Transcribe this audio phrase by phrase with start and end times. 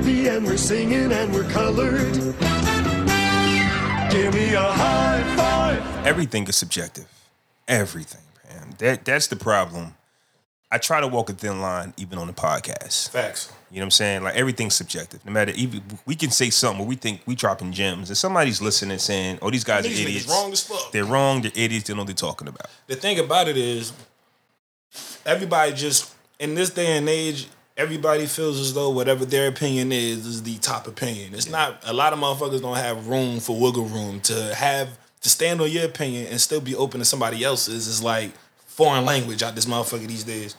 [0.00, 2.14] happy and we're singing and we're colored.
[4.10, 6.06] Give me a high five.
[6.06, 7.06] Everything is subjective.
[7.68, 8.74] Everything, man.
[8.78, 9.94] That that's the problem.
[10.72, 13.10] I try to walk a thin line even on the podcast.
[13.10, 13.52] Facts.
[13.70, 14.22] You know what I'm saying?
[14.22, 15.24] Like everything's subjective.
[15.26, 18.62] No matter even we can say something where we think we dropping gems, and somebody's
[18.62, 20.28] listening saying, "Oh, these guys These are idiots.
[20.28, 20.92] wrong as fuck.
[20.92, 21.42] They're wrong.
[21.42, 21.86] They're idiots.
[21.86, 23.92] They know what they're talking about." The thing about it is,
[25.26, 27.48] everybody just in this day and age,
[27.80, 31.34] everybody feels as though whatever their opinion is is the top opinion.
[31.34, 31.82] It's not.
[31.86, 34.88] A lot of motherfuckers don't have room for wiggle room to have
[35.22, 37.86] to stand on your opinion and still be open to somebody else's.
[37.88, 38.32] Is like
[38.66, 40.56] foreign language out this motherfucker these days.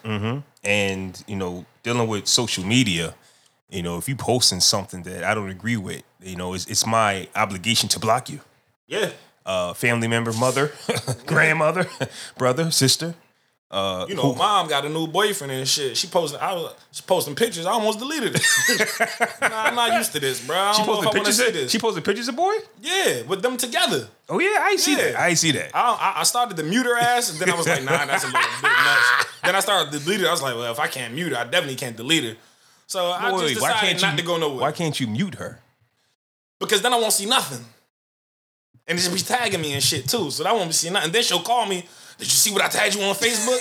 [0.63, 3.15] and you know dealing with social media
[3.71, 6.85] you know if you posting something that i don't agree with you know it's, it's
[6.85, 8.39] my obligation to block you
[8.85, 9.09] Yeah.
[9.45, 10.71] uh family member mother
[11.25, 11.87] grandmother
[12.37, 13.15] brother sister
[13.71, 15.95] uh You know, mom got a new boyfriend and shit.
[15.95, 17.65] She posting, I was she posting pictures.
[17.65, 18.41] I almost deleted it.
[19.41, 20.57] nah, I'm not used to this, bro.
[20.57, 21.71] I she posted pictures of, this.
[21.71, 24.07] she posted pictures of boy yeah, with them together.
[24.29, 25.11] oh yeah i see Yeah.
[25.11, 25.79] that i see that I,
[26.15, 28.27] I- I started to mute her ass, and then I was like, nah, that's a
[28.27, 29.25] little bit much.
[29.45, 30.27] Then I started to delete it.
[30.27, 32.35] I was like, well, if I can't mute her, I definitely can't delete her.
[32.87, 34.59] So I Wait, just why decided can't not you to go nowhere.
[34.61, 35.61] why can't you mute her
[36.59, 37.65] because then I won't see nothing.
[38.87, 40.29] And she'll be tagging me and shit too.
[40.31, 41.11] So that won't be seeing nothing.
[41.11, 41.85] Then she'll call me.
[42.21, 43.57] Did you see what I tagged you on Facebook?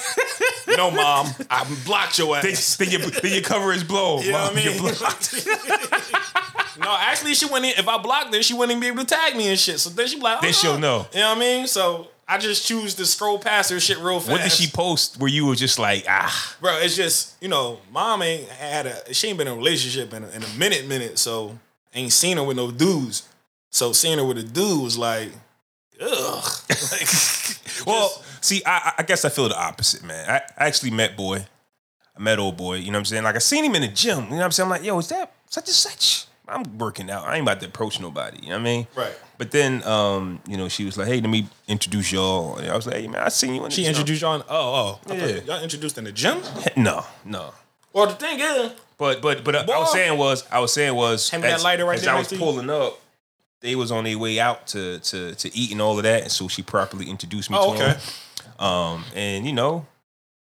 [0.76, 1.28] no, mom.
[1.48, 2.76] I blocked your ass.
[2.76, 4.78] then, your, then your cover is blown You know what I mean?
[4.78, 5.46] blocked.
[6.78, 7.78] no, actually, she wouldn't.
[7.78, 9.78] If I blocked her, she wouldn't even be able to tag me and shit.
[9.80, 11.06] So then she be like, Then "Uh-uh." she'll know.
[11.14, 11.66] You know what I mean?
[11.66, 14.30] So I just choose to scroll past her shit real fast.
[14.30, 17.80] what did she post where you were just like ah Bro, it's just you know,
[17.90, 19.14] mom ain't had a.
[19.14, 21.18] She ain't been in a relationship in a, in a minute, minute.
[21.18, 21.58] So
[21.94, 23.26] ain't seen her with no dudes.
[23.70, 25.30] So seeing her with a dude was like,
[26.00, 26.44] ugh.
[26.92, 27.08] like,
[27.86, 30.28] Well, see, I, I guess I feel the opposite, man.
[30.28, 31.46] I, I actually met boy.
[32.16, 32.74] I met old boy.
[32.76, 33.22] You know what I'm saying?
[33.24, 34.24] Like I seen him in the gym.
[34.24, 34.64] You know what I'm saying?
[34.66, 36.26] I'm like, yo, is that such and such?
[36.48, 37.24] I'm working out.
[37.26, 38.38] I ain't about to approach nobody.
[38.42, 38.86] You know what I mean?
[38.96, 39.14] Right.
[39.38, 42.56] But then, um, you know, she was like, hey, let me introduce y'all.
[42.56, 43.90] And I was like, hey, man, I seen you in the she gym.
[43.90, 44.34] introduced y'all.
[44.34, 45.26] In, oh, oh, I Yeah.
[45.26, 46.42] thought y'all introduced in the gym.
[46.76, 47.54] No, no.
[47.92, 50.94] Well, the thing is, But but but uh, I was saying was I was saying
[50.94, 52.40] was Hand me that as, lighter right as there I was to you.
[52.40, 52.98] pulling up,
[53.60, 56.32] they was on their way out to to to eat and all of that, and
[56.32, 57.92] so she properly introduced me oh, to okay.
[57.98, 58.64] him.
[58.64, 59.86] Um, and you know,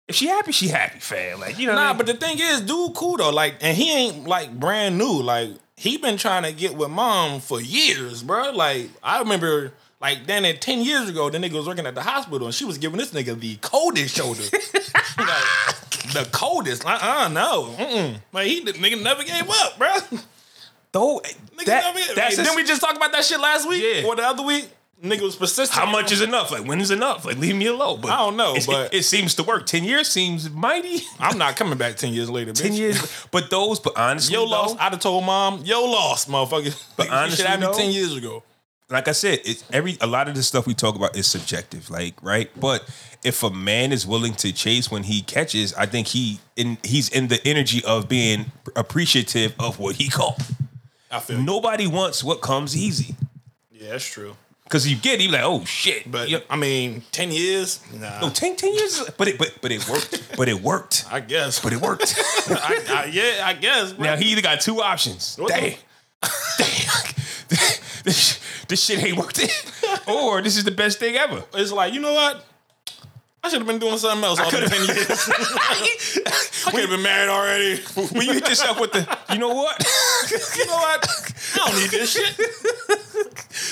[0.08, 1.40] if she happy, she happy, fam.
[1.40, 1.96] Like you know, what I Nah, mean?
[1.98, 3.30] but the thing is, dude, cool though.
[3.30, 5.22] Like, and he ain't like brand new.
[5.22, 8.50] Like, he been trying to get with mom for years, bro.
[8.50, 12.02] Like, I remember, like, then at ten years ago, the nigga was working at the
[12.02, 14.42] hospital, and she was giving this nigga the coldest shoulder,
[15.18, 16.84] like, the coldest.
[16.84, 18.16] Uh, uh no, Mm-mm.
[18.32, 19.90] like he the nigga never gave up, bro.
[20.94, 21.20] Though
[21.58, 22.14] Nigga that, never gave.
[22.16, 24.06] that's Like, a- then we just talked about that shit last week Yeah.
[24.08, 24.70] or the other week.
[25.02, 25.72] Nigga was persistent.
[25.78, 26.50] how much is enough?
[26.50, 27.26] Like when is enough?
[27.26, 28.00] Like leave me alone.
[28.00, 29.66] But I don't know, but- it, it seems to work.
[29.66, 31.00] Ten years seems mighty.
[31.20, 32.52] I'm not coming back ten years later.
[32.54, 32.62] Bitch.
[32.62, 34.76] Ten years, but those, but honestly, Yo lost.
[34.80, 36.72] I'd have told mom, yo lost, motherfucker.
[36.96, 38.42] But you honestly, should have me ten years ago.
[38.88, 41.90] like I said, it's every a lot of the stuff we talk about is subjective,
[41.90, 42.48] like right.
[42.58, 42.88] But
[43.22, 47.10] if a man is willing to chase when he catches, I think he in he's
[47.10, 50.40] in the energy of being appreciative of what he caught.
[51.16, 51.38] I feel.
[51.38, 53.14] Nobody wants what comes easy
[53.72, 54.36] Yeah, that's true.
[54.64, 56.10] because you get it, you like oh shit.
[56.10, 56.28] But.
[56.50, 57.80] I mean, ten years.
[57.92, 61.20] Nah, no 10, 10 years, but it but but it worked, but it worked, I
[61.20, 61.60] guess.
[61.60, 62.14] but it worked.
[62.48, 63.92] I, I, yeah, I guess.
[63.92, 64.04] bro.
[64.06, 65.36] now he either got two options.
[65.36, 65.74] What Damn,
[66.58, 67.14] damn,
[68.04, 69.52] this, this shit ain't worked it,
[70.08, 71.44] or this is the best thing ever.
[71.54, 72.44] it's like you know what?
[73.42, 75.28] I should have been doing something else all the ten years.
[76.66, 77.76] I could have been married already.
[78.12, 79.78] when you hit yourself with the, you know what?
[80.56, 81.34] you know what?
[81.54, 82.38] I don't need this shit.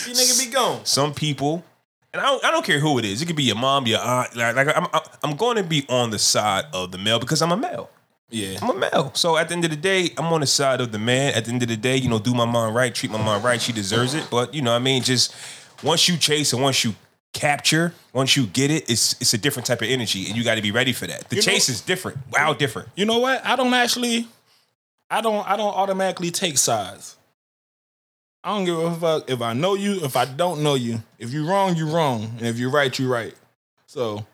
[0.06, 0.84] You nigga be gone.
[0.84, 1.64] Some people,
[2.12, 3.20] and I don't, I don't care who it is.
[3.20, 4.34] It could be your mom, your aunt.
[4.36, 4.86] Like, like I'm,
[5.22, 7.90] I'm going to be on the side of the male because I'm a male.
[8.30, 8.58] Yeah.
[8.62, 9.12] I'm a male.
[9.14, 11.34] So at the end of the day, I'm on the side of the man.
[11.34, 13.42] At the end of the day, you know, do my mom right, treat my mom
[13.42, 13.60] right.
[13.60, 14.26] She deserves it.
[14.30, 15.34] But you know, what I mean, just
[15.82, 16.94] once you chase and once you
[17.32, 20.56] capture, once you get it, it's it's a different type of energy, and you got
[20.56, 21.28] to be ready for that.
[21.28, 22.18] The You know- chase is different.
[22.30, 22.88] Wow, different.
[22.94, 23.44] You know what?
[23.44, 24.28] I don't actually.
[25.10, 25.46] I don't.
[25.48, 27.16] I don't automatically take sides.
[28.44, 31.02] I don't give a fuck if I know you, if I don't know you.
[31.18, 33.34] If you wrong, you wrong, and if you're right, you're right.
[33.86, 34.26] So,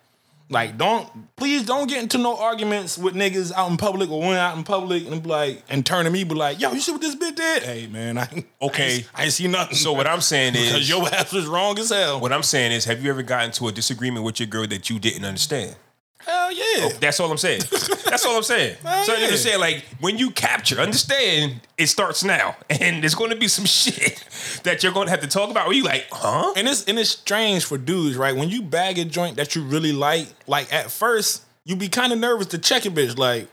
[0.50, 4.36] like, don't please don't get into no arguments with niggas out in public or when
[4.36, 6.92] out in public and be like and turn to me be like, yo, you see
[6.92, 7.62] what this bitch did?
[7.62, 8.28] Hey man, I
[8.62, 8.82] Okay.
[8.82, 9.76] I ain't, I ain't see nothing.
[9.76, 12.20] So what I'm saying is, because your ass was wrong as hell.
[12.20, 14.88] what I'm saying is, have you ever gotten to a disagreement with your girl that
[14.90, 15.76] you didn't understand?
[16.20, 16.64] Hell yeah.
[16.78, 17.62] Oh, that's all I'm saying.
[17.70, 18.76] That's all I'm saying.
[18.82, 19.28] Hell so I'm yeah.
[19.28, 23.48] just saying, like, when you capture, understand it starts now, and there's going to be
[23.48, 24.24] some shit
[24.64, 25.66] that you're going to have to talk about.
[25.66, 26.52] Where you like, huh?
[26.56, 28.34] And it's and it's strange for dudes, right?
[28.34, 32.12] When you bag a joint that you really like, like at first you be kind
[32.14, 33.16] of nervous to check a bitch.
[33.18, 33.46] Like,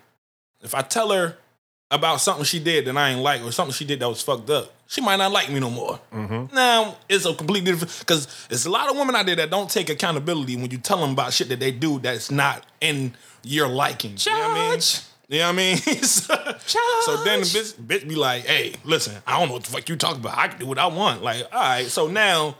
[0.61, 1.37] if I tell her
[1.91, 4.49] about something she did that I ain't like or something she did that was fucked
[4.49, 5.99] up, she might not like me no more.
[6.13, 6.55] Mm-hmm.
[6.55, 9.69] Now it's a completely different because there's a lot of women out there that don't
[9.69, 13.67] take accountability when you tell them about shit that they do that's not in your
[13.67, 14.17] liking.
[14.19, 14.81] You know what I mean?
[15.27, 15.77] You know what I mean?
[16.03, 16.35] so,
[17.01, 19.89] so then the bitch, bitch be like, hey, listen, I don't know what the fuck
[19.89, 20.37] you talking about.
[20.37, 21.23] I can do what I want.
[21.23, 22.55] Like, all right, so now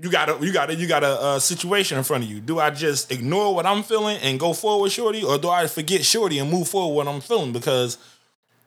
[0.00, 2.40] you got a you got a you got a, uh situation in front of you.
[2.40, 6.04] Do I just ignore what I'm feeling and go forward, shorty, or do I forget
[6.04, 7.52] shorty and move forward what I'm feeling?
[7.52, 7.98] Because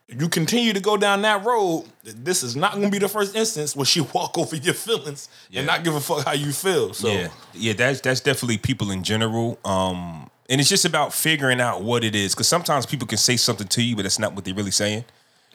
[0.08, 3.34] you continue to go down that road, this is not going to be the first
[3.34, 5.60] instance where she walk over your feelings Yeah.
[5.60, 6.94] and not give a fuck how you feel.
[6.94, 9.58] So Yeah, yeah, that's that's definitely people in general.
[9.64, 13.36] Um, and it's just about figuring out what it is, because sometimes people can say
[13.36, 15.04] something to you, but that's not what they're really saying.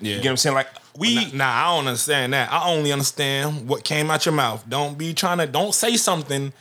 [0.02, 0.16] yeah.
[0.16, 0.56] You get what I'm saying?
[0.56, 0.68] Like
[0.98, 2.52] we, Nah, nah, I don't understand that.
[2.52, 4.66] I only understand what came out your mouth.
[4.68, 5.48] Don't be trying to.
[5.48, 6.52] Don't say something.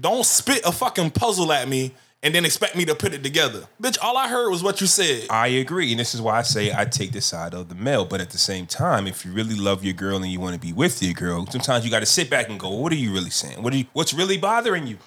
[0.00, 1.94] Don't spit a fucking puzzle at me
[2.24, 3.98] and then expect me to put it together, bitch.
[4.02, 5.26] All I heard was what you said.
[5.30, 8.04] I agree, and this is why I say I take the side of the male.
[8.04, 10.60] But at the same time, if you really love your girl and you want to
[10.60, 13.12] be with your girl, sometimes you got to sit back and go, "What are you
[13.12, 13.62] really saying?
[13.62, 13.84] What are you?
[13.92, 14.98] What's really bothering you?"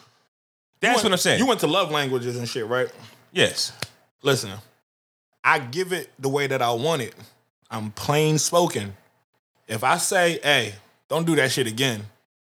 [0.79, 1.39] That's You what I'm saying.
[1.39, 2.87] You went to love languages and shit, right?
[3.31, 3.73] yes,
[4.21, 4.51] Listen,
[5.43, 7.15] I give it the way that I want it.
[7.71, 8.95] I'm plain spoken.
[9.67, 10.75] If I say, hey,
[11.09, 12.05] don't do that shit again,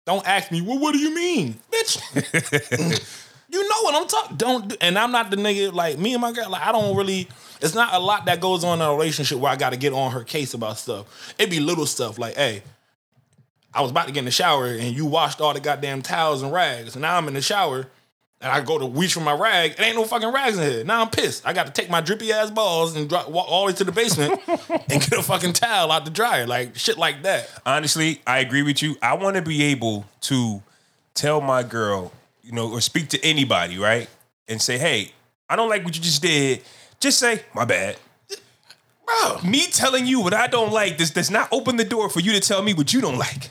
[0.05, 1.61] don't ask me, well, what do you mean?
[1.73, 3.15] Bitch.
[3.51, 4.37] you know what I'm talking.
[4.37, 6.97] Don't do, and I'm not the nigga like me and my girl, like I don't
[6.97, 7.29] really
[7.61, 10.13] it's not a lot that goes on in a relationship where I gotta get on
[10.13, 11.35] her case about stuff.
[11.39, 12.63] It be little stuff like, hey,
[13.75, 16.43] I was about to get in the shower and you washed all the goddamn towels
[16.43, 16.95] and rags.
[16.95, 17.87] And now I'm in the shower
[18.41, 19.73] and I go to reach for my rag.
[19.73, 20.85] It ain't no fucking rags in here.
[20.85, 21.47] Now I'm pissed.
[21.47, 23.85] I got to take my drippy ass balls and drop, walk all the way to
[23.85, 26.47] the basement and get a fucking towel out the dryer.
[26.47, 27.51] Like shit like that.
[27.67, 28.97] honestly, I agree with you.
[29.03, 30.63] I want to be able to
[31.15, 32.13] tell my girl,
[32.49, 34.09] you know, or speak to anybody, right,
[34.49, 35.13] and say, "Hey,
[35.51, 36.63] I don't like what you just did."
[36.99, 37.99] Just say, "My bad."
[39.07, 39.41] Bro.
[39.43, 42.33] Me telling you what I don't like does does not open the door for you
[42.33, 43.51] to tell me what you don't like.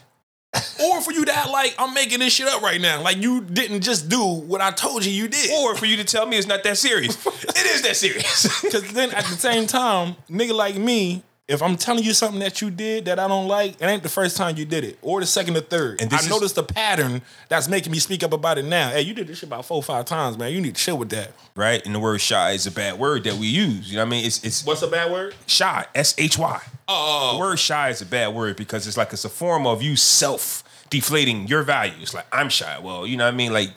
[0.80, 3.02] Or for you to act like I'm making this shit up right now.
[3.02, 5.52] Like you didn't just do what I told you you did.
[5.60, 7.16] Or for you to tell me it's not that serious.
[7.26, 8.62] it is that serious.
[8.62, 12.62] Because then at the same time, nigga like me, if I'm telling you something that
[12.62, 15.22] you did that I don't like, it ain't the first time you did it, or
[15.22, 16.02] the second or third.
[16.02, 18.90] And I is- noticed the pattern that's making me speak up about it now.
[18.90, 20.52] Hey, you did this shit about four or five times, man.
[20.52, 21.32] You need to chill with that.
[21.56, 21.84] right?
[21.86, 23.90] And the word shy is a bad word that we use.
[23.90, 24.26] You know what I mean?
[24.26, 25.36] It's it's What's a bad word?
[25.46, 26.62] shy, S H Y.
[26.88, 27.34] Oh, oh, oh.
[27.34, 29.96] The word shy is a bad word because it's like it's a form of you
[29.96, 32.14] self deflating your values.
[32.14, 32.78] Like I'm shy.
[32.80, 33.54] Well, you know what I mean?
[33.54, 33.72] Like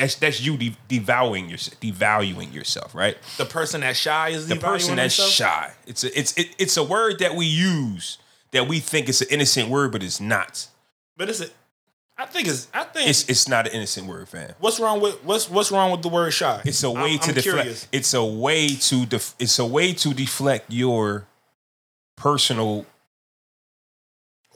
[0.00, 3.16] that's that's you de- devaluing yourself, devaluing yourself, right?
[3.38, 5.32] the person that's shy is The person that's themselves?
[5.34, 5.72] shy.
[5.86, 8.18] It's a it's it, it's a word that we use
[8.50, 10.66] that we think it's an innocent word, but it's not.
[11.16, 11.46] But it's a,
[12.18, 12.66] I think it's.
[12.74, 14.52] I think It's it's not an innocent word, fam.
[14.58, 16.60] what's wrong with what's what's wrong with the word shy?
[16.64, 17.42] It's a way I'm- to I'm deflect.
[17.42, 17.88] curious.
[17.92, 21.26] It's a way to def- it's a way to deflect your
[22.16, 22.84] personal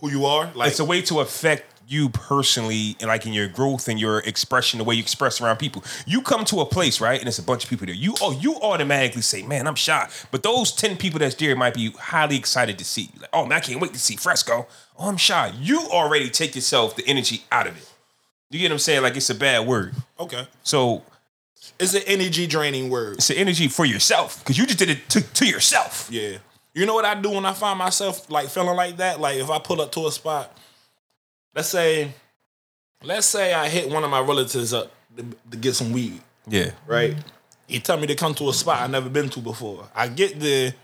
[0.01, 0.51] Who you are?
[0.55, 4.19] Like it's a way to affect you personally and like in your growth and your
[4.21, 5.85] expression, the way you express around people.
[6.07, 7.19] You come to a place, right?
[7.19, 7.95] And it's a bunch of people there.
[7.95, 10.09] You oh, you automatically say, Man, I'm shy.
[10.31, 13.21] But those 10 people that's there might be highly excited to see you.
[13.21, 14.67] Like, oh man, I can't wait to see Fresco.
[14.99, 15.53] Oh, I'm shy.
[15.61, 17.91] You already take yourself the energy out of it.
[18.51, 19.03] You get what I'm saying?
[19.03, 19.95] Like it's a bad word.
[20.21, 20.47] okay.
[20.63, 21.03] So
[21.79, 23.17] It's an energy draining word.
[23.17, 24.39] it's an energy for yourself.
[24.41, 26.09] Because you just did it to, to yourself.
[26.11, 26.39] Yeah.
[26.73, 29.21] You know what I do when I find myself like feeling like that?
[29.21, 30.57] Like if I pull up to a spot,
[31.55, 32.11] let's say,
[33.03, 36.71] let's say I hit one of my relatives up to, to get some weed, Yeah.
[36.87, 37.17] right?
[37.67, 39.89] He tell me to come to a spot I never been to before.
[39.95, 40.75] I get there,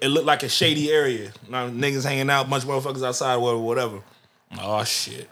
[0.00, 1.32] it looked like a shady area.
[1.48, 4.00] Now niggas hanging out, bunch of motherfuckers outside, whatever, whatever.
[4.60, 5.28] Oh shit.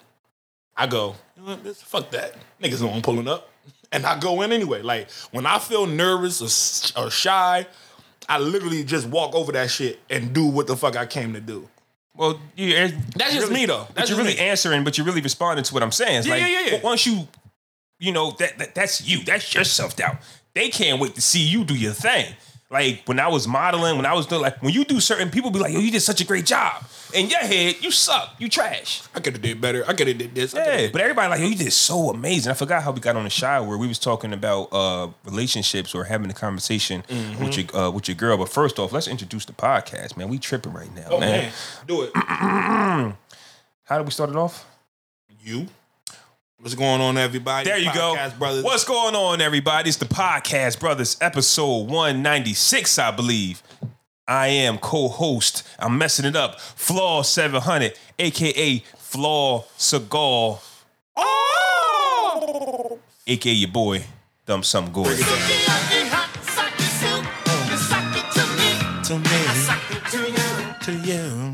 [0.76, 2.34] I go, you know what, fuck that.
[2.62, 3.48] Niggas know I'm pulling up.
[3.92, 4.82] And I go in anyway.
[4.82, 7.66] Like when I feel nervous or, or shy,
[8.28, 11.40] I literally just walk over that shit and do what the fuck I came to
[11.40, 11.68] do.
[12.16, 12.72] Well, you,
[13.16, 13.84] That's just me though.
[13.88, 14.40] But That's you're really me.
[14.40, 16.18] answering, but you're really responding to what I'm saying.
[16.18, 16.80] It's Yeah, like yeah, yeah, yeah.
[16.82, 17.28] once you,
[17.98, 19.22] you know, that, that that's you.
[19.24, 20.16] That's your self doubt.
[20.54, 22.34] They can't wait to see you do your thing.
[22.68, 25.50] Like when I was modeling, when I was doing like when you do certain people
[25.52, 26.84] be like, yo, you did such a great job.
[27.14, 28.34] In your head, you suck.
[28.40, 29.02] You trash.
[29.14, 29.84] I could have did better.
[29.86, 30.52] I could have did this.
[30.52, 32.50] I Yeah, but everybody like, yo, you did so amazing.
[32.50, 35.94] I forgot how we got on the show where we was talking about uh relationships
[35.94, 37.44] or having a conversation Mm-hmm.
[37.44, 38.36] with your uh, with your girl.
[38.36, 40.28] But first off, let's introduce the podcast, man.
[40.28, 41.42] We tripping right now, Oh man.
[41.44, 41.52] man,
[41.86, 42.10] do it.
[42.16, 44.66] How did we start it off?
[45.40, 45.68] You.
[46.66, 47.68] What's going on, everybody?
[47.70, 48.38] There you Podcast go.
[48.40, 48.64] brothers.
[48.64, 49.88] What's going on, everybody?
[49.88, 53.62] It's the Podcast Brothers, episode 196, I believe.
[54.26, 55.62] I am co-host.
[55.78, 56.58] I'm messing it up.
[56.60, 60.58] Flaw 700, aka Flaw Seagal,
[61.16, 62.98] Oh!
[63.28, 64.02] aka your boy,
[64.44, 65.18] Dumb Some Good.
[69.04, 69.28] To me.
[70.82, 71.45] to you.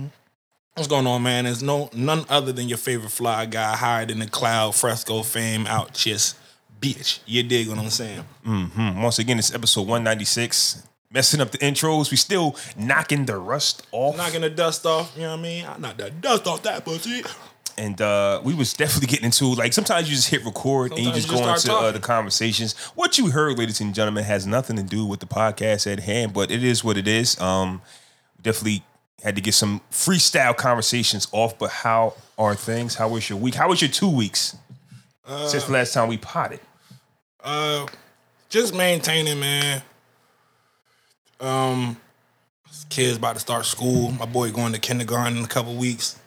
[0.83, 1.45] What's going on, man?
[1.45, 5.65] There's no none other than your favorite fly guy hired in the cloud, fresco fame
[5.69, 6.37] out just
[6.81, 7.21] bitch.
[7.25, 8.25] You dig what I'm saying?
[8.43, 10.83] Hmm, Once again, it's episode 196.
[11.13, 12.11] Messing up the intros.
[12.11, 14.17] We still knocking the rust off.
[14.17, 15.65] Knocking the dust off, you know what I mean?
[15.67, 17.23] I knock the dust off that pussy.
[17.79, 21.13] and uh, we was definitely getting into like sometimes you just hit record and you
[21.13, 22.77] just you go into uh, the conversations.
[22.97, 26.33] What you heard, ladies and gentlemen, has nothing to do with the podcast at hand,
[26.33, 27.41] but it is what it is.
[27.41, 27.83] Um,
[28.43, 28.83] definitely
[29.23, 31.59] had to get some freestyle conversations off.
[31.59, 32.95] But how are things?
[32.95, 33.55] How was your week?
[33.55, 34.57] How was your two weeks
[35.47, 36.61] since the last time we potted?
[37.43, 37.87] Uh,
[38.49, 39.83] just maintaining, man.
[41.41, 41.97] Um,
[42.89, 44.13] kids about to start school.
[44.13, 46.19] My boy going to kindergarten in a couple weeks.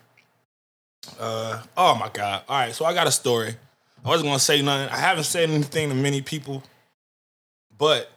[1.19, 2.43] Uh, oh my god!
[2.49, 3.55] All right, so I got a story.
[4.03, 4.89] I wasn't gonna say nothing.
[4.89, 6.63] I haven't said anything to many people,
[7.77, 8.11] but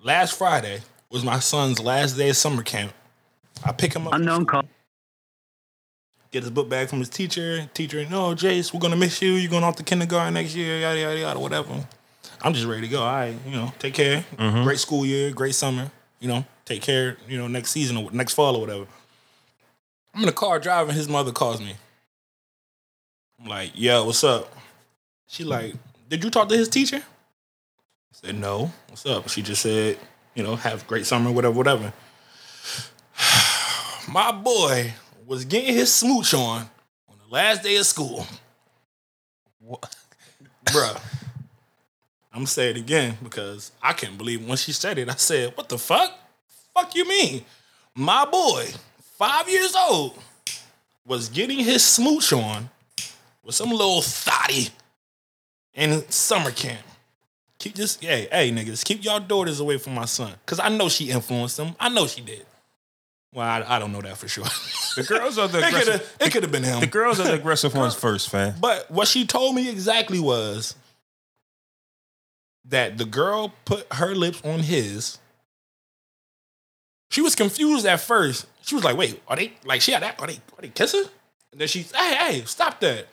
[0.00, 0.80] last Friday
[1.10, 2.92] was my son's last day of summer camp.
[3.64, 4.14] I pick him up.
[4.14, 4.62] Unknown call.
[6.30, 7.68] get his book bag from his teacher.
[7.74, 9.32] Teacher, no, Jace, we're gonna miss you.
[9.32, 11.86] You're going off to kindergarten next year, yada yada yada, whatever.
[12.42, 13.00] I'm just ready to go.
[13.02, 14.24] All right, you know, take care.
[14.36, 14.62] Mm-hmm.
[14.62, 15.90] Great school year, great summer.
[16.20, 17.16] You know, take care.
[17.28, 18.86] You know, next season or next fall or whatever.
[20.14, 20.94] I'm in the car driving.
[20.94, 21.76] His mother calls me.
[23.40, 24.50] I'm like, yo, what's up?
[25.26, 25.74] She like,
[26.08, 26.98] did you talk to his teacher?
[26.98, 28.72] I said, no.
[28.88, 29.28] What's up?
[29.28, 29.98] She just said,
[30.34, 31.92] you know, have great summer, whatever, whatever.
[34.08, 34.92] My boy
[35.26, 36.62] was getting his smooch on
[37.08, 38.26] on the last day of school.
[39.60, 39.94] What?
[40.64, 41.00] Bruh.
[42.32, 45.08] I'm gonna say it again because I can't believe when she said it.
[45.08, 46.12] I said, "What the fuck?
[46.74, 47.44] Fuck you mean?"
[47.94, 48.66] My boy,
[49.16, 50.18] five years old,
[51.06, 52.68] was getting his smooch on
[53.42, 54.68] with some little thotty
[55.72, 56.84] in summer camp.
[57.58, 60.90] Keep this, hey, hey, niggas, keep y'all daughters away from my son, cause I know
[60.90, 61.74] she influenced him.
[61.80, 62.44] I know she did.
[63.32, 64.44] Well, I, I don't know that for sure.
[64.96, 65.92] The girls are the it could aggressive.
[65.94, 66.80] have, it could have been him.
[66.80, 68.54] The girls are the aggressive ones first, fam.
[68.60, 70.74] But what she told me exactly was
[72.64, 75.18] that the girl put her lips on his.
[77.10, 78.46] She was confused at first.
[78.62, 80.20] She was like, "Wait, are they like she had that?
[80.20, 81.04] Are they are they kissing?"
[81.52, 83.06] And then she's, "Hey, hey, stop that!"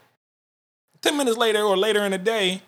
[1.01, 2.61] Ten minutes later or later in the day,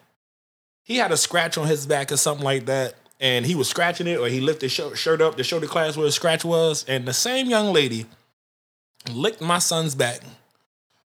[0.84, 4.08] he had a scratch on his back or something like that, and he was scratching
[4.08, 6.44] it, or he lifted his shirt shirt up to show the class where the scratch
[6.46, 8.06] was, and the same young lady
[9.12, 10.22] licked my son's back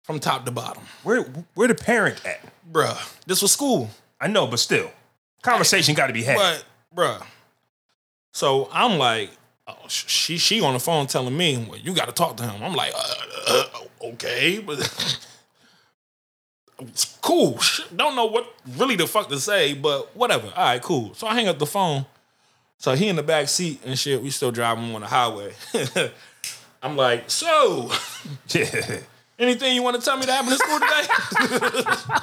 [0.02, 0.82] from top to bottom.
[1.02, 1.22] Where
[1.54, 2.40] where the parent at?
[2.70, 3.90] Bruh, this was school.
[4.20, 4.90] I know, but still,
[5.42, 6.36] conversation got to be had.
[6.36, 6.64] But,
[6.94, 7.24] bruh.
[8.32, 9.30] So I'm like,
[9.66, 12.62] oh, she she on the phone telling me, well, you got to talk to him.
[12.62, 13.14] I'm like, uh,
[13.48, 14.78] uh, okay, but
[16.82, 17.58] it's cool.
[17.94, 20.46] Don't know what really the fuck to say, but whatever.
[20.56, 21.14] All right, cool.
[21.14, 22.06] So I hang up the phone.
[22.78, 24.22] So he in the back seat and shit.
[24.22, 25.52] We still driving on the highway.
[26.82, 27.90] I'm like, so
[29.38, 32.20] anything you want to tell me that happened in school today?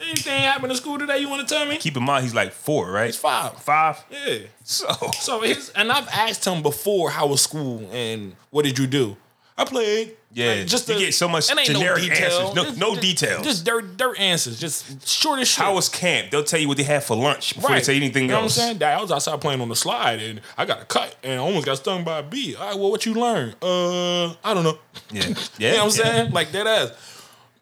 [0.10, 1.76] anything happened in school today you want to tell me?
[1.78, 3.06] Keep in mind, he's like four, right?
[3.06, 3.60] He's five.
[3.62, 4.04] Five.
[4.10, 4.38] Yeah.
[4.62, 8.86] So So his and I've asked him before how was school and what did you
[8.86, 9.16] do?
[9.58, 10.16] I played.
[10.32, 12.38] Yeah, you the- get so much generic detail.
[12.38, 12.54] answers.
[12.54, 13.44] No- Just- no just- details.
[13.44, 14.60] Just dirt dirt answers.
[14.60, 15.64] Just short as shit.
[15.64, 16.30] how was camp?
[16.30, 18.56] They'll tell you what they had for lunch before they say anything you know else.
[18.56, 18.78] what I'm saying?
[18.78, 21.36] Dad, I was outside playing on the slide and I got a cut and I
[21.38, 22.54] almost got stung by a bee.
[22.54, 23.56] All right, well, what you learn?
[23.60, 24.78] Uh, I don't know.
[25.10, 25.26] Yeah,
[25.58, 25.70] yeah.
[25.72, 26.12] You know what I'm yeah.
[26.12, 26.30] saying?
[26.32, 26.92] Like that ass.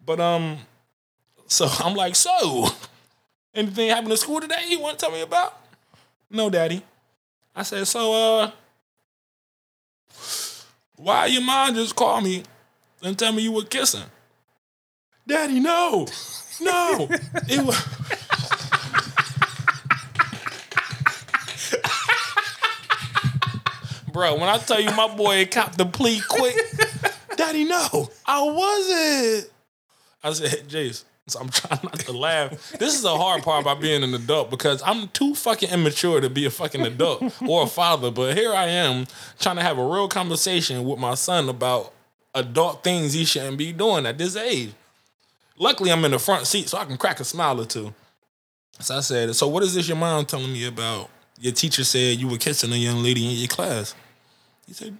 [0.05, 0.59] But um,
[1.47, 2.69] so I'm like, so
[3.55, 5.59] anything happened to school today you want to tell me about?
[6.31, 6.83] No, daddy.
[7.57, 8.51] I said, so uh,
[10.97, 12.43] why your mom just called me
[13.03, 14.05] and tell me you were kissing?
[15.27, 16.07] Daddy, no,
[16.61, 17.09] no.
[17.49, 17.77] it was.
[24.13, 26.57] Bro, when I tell you my boy copped the plea quick,
[27.37, 29.53] Daddy, no, I wasn't.
[30.25, 32.73] I said, Jace, so I'm trying not to laugh.
[32.73, 36.31] This is the hard part about being an adult because I'm too fucking immature to
[36.31, 38.11] be a fucking adult or a father.
[38.11, 39.07] But here I am
[39.39, 41.93] trying to have a real conversation with my son about
[42.39, 44.73] adult things he shouldn't be doing at this age.
[45.59, 47.93] Luckily, I'm in the front seat so I can crack a smile or two.
[48.81, 51.11] So I said, So what is this your mom telling me about?
[51.41, 53.95] Your teacher said you were kissing a young lady in your class.
[54.67, 54.97] He said,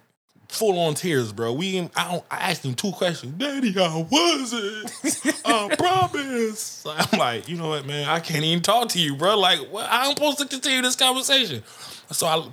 [0.49, 1.53] full on tears, bro.
[1.53, 3.33] We I, don't, I asked him two questions.
[3.33, 5.45] Daddy, I wasn't.
[5.45, 6.59] I promise.
[6.59, 8.09] So I'm like, you know what, man?
[8.09, 9.37] I can't even talk to you, bro.
[9.37, 9.87] Like, what?
[9.89, 11.63] I'm supposed to continue this conversation.
[12.11, 12.47] So I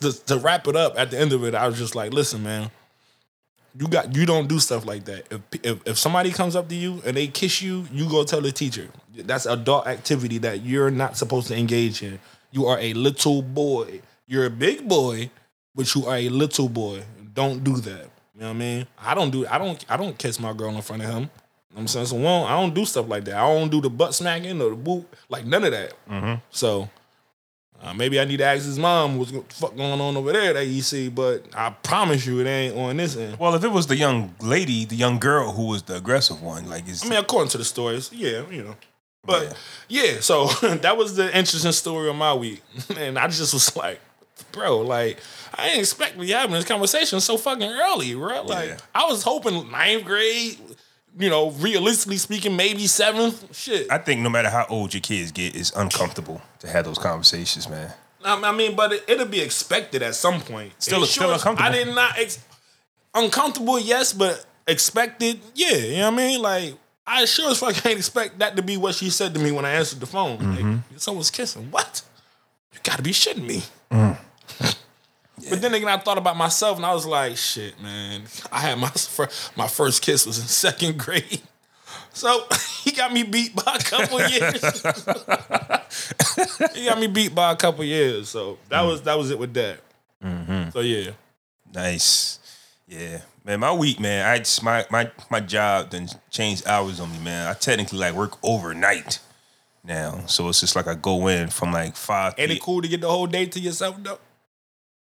[0.00, 2.42] to, to wrap it up at the end of it, I was just like, listen,
[2.42, 2.70] man.
[3.76, 5.26] You got you don't do stuff like that.
[5.30, 8.40] If, if if somebody comes up to you and they kiss you, you go tell
[8.40, 8.88] the teacher.
[9.16, 12.18] That's adult activity that you're not supposed to engage in.
[12.52, 14.00] You are a little boy.
[14.26, 15.30] You're a big boy.
[15.74, 17.02] but you are a little boy.
[17.34, 18.08] Don't do that.
[18.34, 18.86] You know what I mean?
[18.98, 21.22] I don't do I don't I don't kiss my girl in front of him.
[21.22, 21.30] You know
[21.70, 23.34] what I'm saying so well, I don't do stuff like that.
[23.36, 25.94] I don't do the butt smacking or the boot, like none of that.
[26.08, 26.34] Mm-hmm.
[26.50, 26.88] So
[27.84, 30.50] uh, maybe I need to ask his mom what's the fuck going on over there
[30.50, 33.38] at AEC, but I promise you it ain't on this end.
[33.38, 36.68] Well, if it was the young lady, the young girl who was the aggressive one,
[36.68, 38.76] like it's I mean, according to the stories, yeah, you know.
[39.26, 39.56] But
[39.88, 42.62] yeah, so that was the interesting story of my week.
[42.98, 44.00] And I just was like,
[44.52, 45.18] bro, like,
[45.54, 48.42] I didn't expect to be having this conversation so fucking early, bro.
[48.44, 48.76] Like, Yeah.
[48.94, 50.58] I was hoping ninth grade,
[51.18, 53.54] you know, realistically speaking, maybe seventh.
[53.56, 53.90] Shit.
[53.90, 57.68] I think no matter how old your kids get, it's uncomfortable to have those conversations,
[57.68, 57.92] man.
[58.24, 60.72] I mean, but it, it'll be expected at some point.
[60.78, 61.70] Still- It still sure- uncomfortable.
[61.70, 62.38] I did not ex-
[63.14, 65.76] uncomfortable, yes, but expected, yeah.
[65.76, 66.42] You know what I mean?
[66.42, 66.74] Like
[67.06, 69.64] I sure as fuck can't expect that to be what she said to me when
[69.64, 70.38] I answered the phone.
[70.38, 70.70] Mm-hmm.
[70.72, 71.70] Like, someone's kissing.
[71.70, 72.02] What?
[72.72, 73.62] You got to be shitting me.
[73.90, 74.18] Mm.
[75.50, 78.22] But then again, I thought about myself and I was like, shit, man.
[78.50, 78.90] I had my
[79.56, 81.42] my first kiss was in second grade.
[82.12, 82.44] So
[82.82, 84.82] he got me beat by a couple years.
[86.74, 88.28] he got me beat by a couple years.
[88.28, 89.80] So that was that was it with that.
[90.22, 90.70] Mm-hmm.
[90.70, 91.10] So yeah.
[91.74, 92.38] Nice.
[92.86, 93.20] Yeah.
[93.44, 97.18] Man, my week, man, I just, my my my job then changed hours on me,
[97.18, 97.46] man.
[97.48, 99.18] I technically like work overnight
[99.82, 100.24] now.
[100.26, 102.34] So it's just like I go in from like five.
[102.38, 104.18] Ain't p- it cool to get the whole day to yourself though?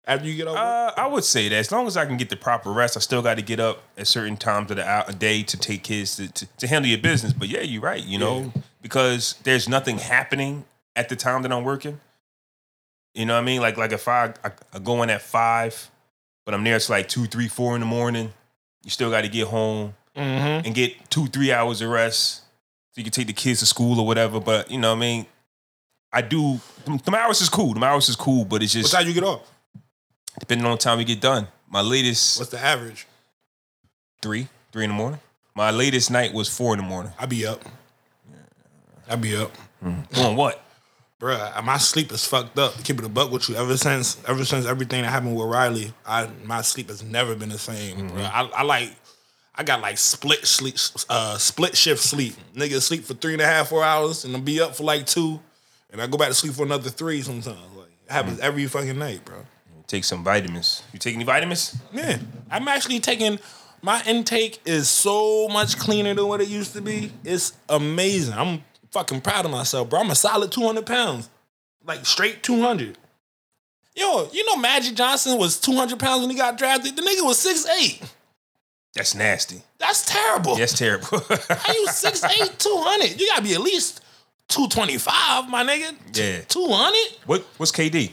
[0.06, 2.28] After you get over, Uh, I would say that as long as I can get
[2.28, 5.10] the proper rest, I still got to get up at certain times of the hour,
[5.12, 7.32] day to take kids to, to, to handle your business.
[7.32, 8.04] But yeah, you're right.
[8.04, 12.00] You know, because there's nothing happening at the time that I'm working.
[13.14, 13.60] You know what I mean?
[13.60, 15.90] Like like if I, I, I go in at five,
[16.44, 18.32] but I'm there it's like two, three, four in the morning.
[18.82, 20.66] You still got to get home mm-hmm.
[20.66, 22.42] and get two, three hours of rest
[22.90, 24.38] so you can take the kids to school or whatever.
[24.38, 25.26] But you know what I mean?
[26.12, 26.60] I do.
[26.84, 27.72] Them hours is cool.
[27.72, 29.50] Them hours is cool, but it's what just time you get off?
[30.38, 31.48] Depending on the time we get done.
[31.68, 33.06] My latest What's the average?
[34.24, 35.20] three, three in the morning.
[35.54, 37.12] My latest night was four in the morning.
[37.18, 37.62] I be up.
[39.08, 39.52] I be up.
[39.84, 40.20] Mm-hmm.
[40.20, 40.64] On what?
[41.20, 42.82] Bruh, my sleep is fucked up.
[42.84, 43.54] Keep it a buck with you.
[43.54, 47.50] Ever since, ever since everything that happened with Riley, I my sleep has never been
[47.50, 48.10] the same.
[48.10, 48.16] bruh.
[48.16, 48.54] Mm-hmm.
[48.56, 48.90] I, I like,
[49.54, 50.74] I got like split sleep,
[51.08, 52.34] uh, split shift sleep.
[52.54, 55.06] Nigga sleep for three and a half, four hours, and then be up for like
[55.06, 55.38] two,
[55.92, 57.76] and I go back to sleep for another three sometimes.
[57.76, 58.42] Like it happens mm.
[58.42, 59.36] every fucking night, bro.
[59.86, 60.82] Take some vitamins.
[60.92, 61.76] You take any vitamins?
[61.92, 62.18] Yeah,
[62.50, 63.38] I'm actually taking.
[63.82, 67.12] My intake is so much cleaner than what it used to be.
[67.22, 68.34] It's amazing.
[68.34, 70.00] I'm fucking proud of myself, bro.
[70.00, 71.28] I'm a solid 200 pounds,
[71.84, 72.96] like straight 200.
[73.96, 76.96] Yo, you know Magic Johnson was 200 pounds when he got drafted.
[76.96, 78.10] The nigga was 6'8".
[78.94, 79.62] That's nasty.
[79.78, 80.56] That's terrible.
[80.56, 81.06] That's terrible.
[81.28, 83.20] How you 6'8", 200?
[83.20, 84.00] You gotta be at least
[84.48, 85.94] 225, my nigga.
[86.14, 86.40] Yeah.
[86.48, 87.26] 200?
[87.26, 87.42] what?
[87.58, 88.12] What's KD?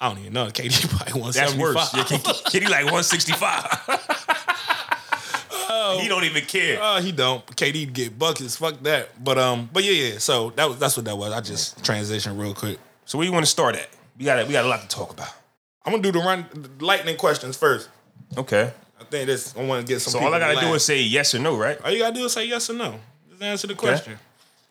[0.00, 0.46] I don't even know.
[0.46, 1.34] KD probably 175.
[1.34, 1.94] That's worse.
[1.94, 2.04] Yeah,
[2.50, 4.24] KD like 165.
[6.00, 6.80] he don't even care.
[6.80, 7.44] Uh, he don't.
[7.46, 8.56] KD get buckets.
[8.56, 9.22] Fuck that.
[9.22, 10.18] But um, but yeah, yeah.
[10.18, 11.32] So that was that's what that was.
[11.32, 12.78] I just transition real quick.
[13.04, 13.88] So where you want to start at?
[14.18, 15.28] We got we got a lot to talk about.
[15.84, 17.88] I'm gonna do the run the lightning questions first.
[18.36, 18.72] Okay.
[19.00, 19.56] I think this.
[19.56, 20.12] I want to get some.
[20.12, 20.76] So all I gotta to do laugh.
[20.76, 21.80] is say yes or no, right?
[21.82, 22.98] all you gotta do is say yes or no.
[23.30, 24.18] Just answer the question.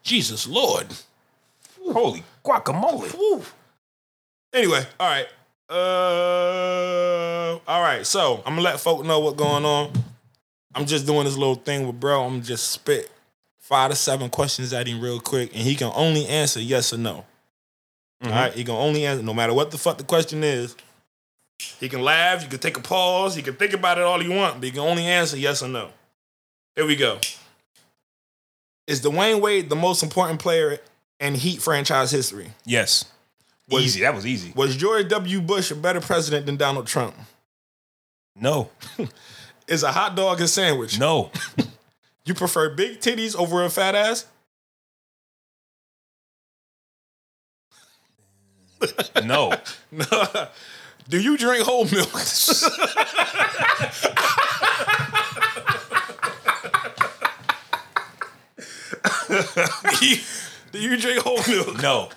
[0.03, 0.87] Jesus Lord.
[1.91, 3.17] Holy guacamole.
[3.17, 3.43] Woo.
[4.53, 5.27] Anyway, all right.
[5.69, 8.05] Uh, all right.
[8.05, 9.91] So I'm gonna let folk know what's going on.
[10.73, 12.23] I'm just doing this little thing with bro.
[12.23, 13.11] I'm just spit
[13.59, 16.97] five to seven questions at him real quick, and he can only answer yes or
[16.97, 17.25] no.
[18.23, 20.75] All right, he can only answer no matter what the fuck the question is.
[21.79, 22.41] He can laugh.
[22.43, 23.35] You can take a pause.
[23.35, 25.67] He can think about it all you want, but he can only answer yes or
[25.67, 25.89] no.
[26.75, 27.19] Here we go.
[28.87, 30.79] Is Dwyane Wade the most important player
[31.19, 32.51] in Heat franchise history?
[32.65, 33.05] Yes.
[33.69, 34.01] Was- easy.
[34.01, 34.53] That was easy.
[34.55, 35.41] Was George W.
[35.41, 37.15] Bush a better president than Donald Trump?
[38.35, 38.69] No.
[39.67, 40.99] Is a hot dog a sandwich?
[40.99, 41.31] No.
[42.25, 44.25] You prefer big titties over a fat ass?
[49.23, 49.53] No.
[49.91, 50.47] No.
[51.07, 52.11] Do you drink whole milk?
[59.27, 60.17] do, you,
[60.71, 61.81] do you drink whole milk?
[61.81, 62.09] No.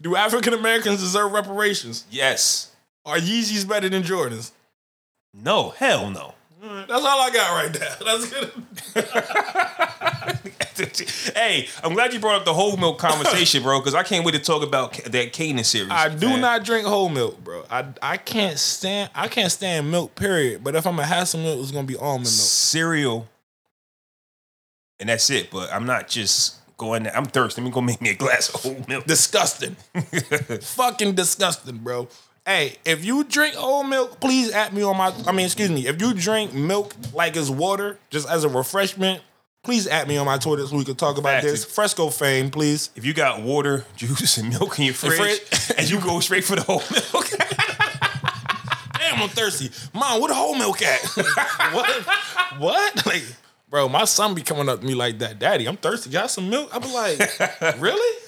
[0.00, 2.04] Do African Americans deserve reparations?
[2.10, 2.72] Yes.
[3.04, 4.52] Are Yeezys better than Jordans?
[5.34, 5.70] No.
[5.70, 6.34] Hell no.
[6.60, 7.96] That's all I got right there.
[8.04, 8.50] That's good.
[11.36, 14.32] hey, I'm glad you brought up the whole milk conversation, bro, because I can't wait
[14.32, 15.90] to talk about that Kanan series.
[15.90, 16.40] I do man.
[16.40, 17.64] not drink whole milk, bro.
[17.70, 20.14] I I can't stand I can't stand milk.
[20.16, 20.64] Period.
[20.64, 22.26] But if I'm gonna have some milk, it's gonna be almond milk.
[22.26, 23.28] cereal,
[24.98, 25.50] and that's it.
[25.50, 27.02] But I'm not just going.
[27.02, 27.14] There.
[27.14, 27.60] I'm thirsty.
[27.60, 29.04] Let me go make me a glass of whole milk.
[29.04, 29.76] Disgusting.
[30.62, 32.08] Fucking disgusting, bro.
[32.46, 35.12] Hey, if you drink whole milk, please at me on my.
[35.26, 35.86] I mean, excuse me.
[35.86, 39.20] If you drink milk like it's water, just as a refreshment,
[39.62, 41.62] please at me on my Twitter so we can talk about this.
[41.64, 42.88] Fresco fame, please.
[42.96, 45.72] If you got water, juice, and milk in your fridge, fridge.
[45.76, 47.28] and you go straight for the whole milk,
[48.98, 49.70] Damn, I'm thirsty.
[49.92, 51.00] Mom, where the whole milk at?
[51.72, 51.90] what?
[52.58, 53.06] What?
[53.06, 53.24] Like,
[53.70, 55.38] bro, my son be coming up to me like that.
[55.38, 56.10] Daddy, I'm thirsty.
[56.10, 56.74] Got some milk?
[56.74, 58.18] I be like, really?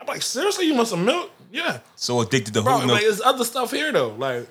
[0.00, 1.30] I'm like, seriously, you want some milk?
[1.52, 1.80] Yeah.
[1.96, 4.10] so addicted to Bro, whole milk, like, there's other stuff here though.
[4.10, 4.48] Like,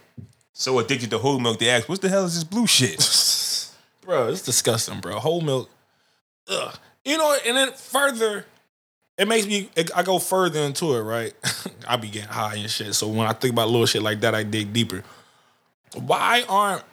[0.53, 2.97] so addicted to whole milk, they ask, "What the hell is this blue shit?"
[4.01, 5.17] bro, it's disgusting, bro.
[5.19, 5.69] Whole milk.
[6.49, 6.75] Ugh.
[7.05, 8.45] You know, and then further,
[9.17, 9.69] it makes me.
[9.95, 11.33] I go further into it, right?
[11.87, 12.93] I be getting high and shit.
[12.95, 15.03] So when I think about little shit like that, I dig deeper.
[15.95, 16.83] Why aren't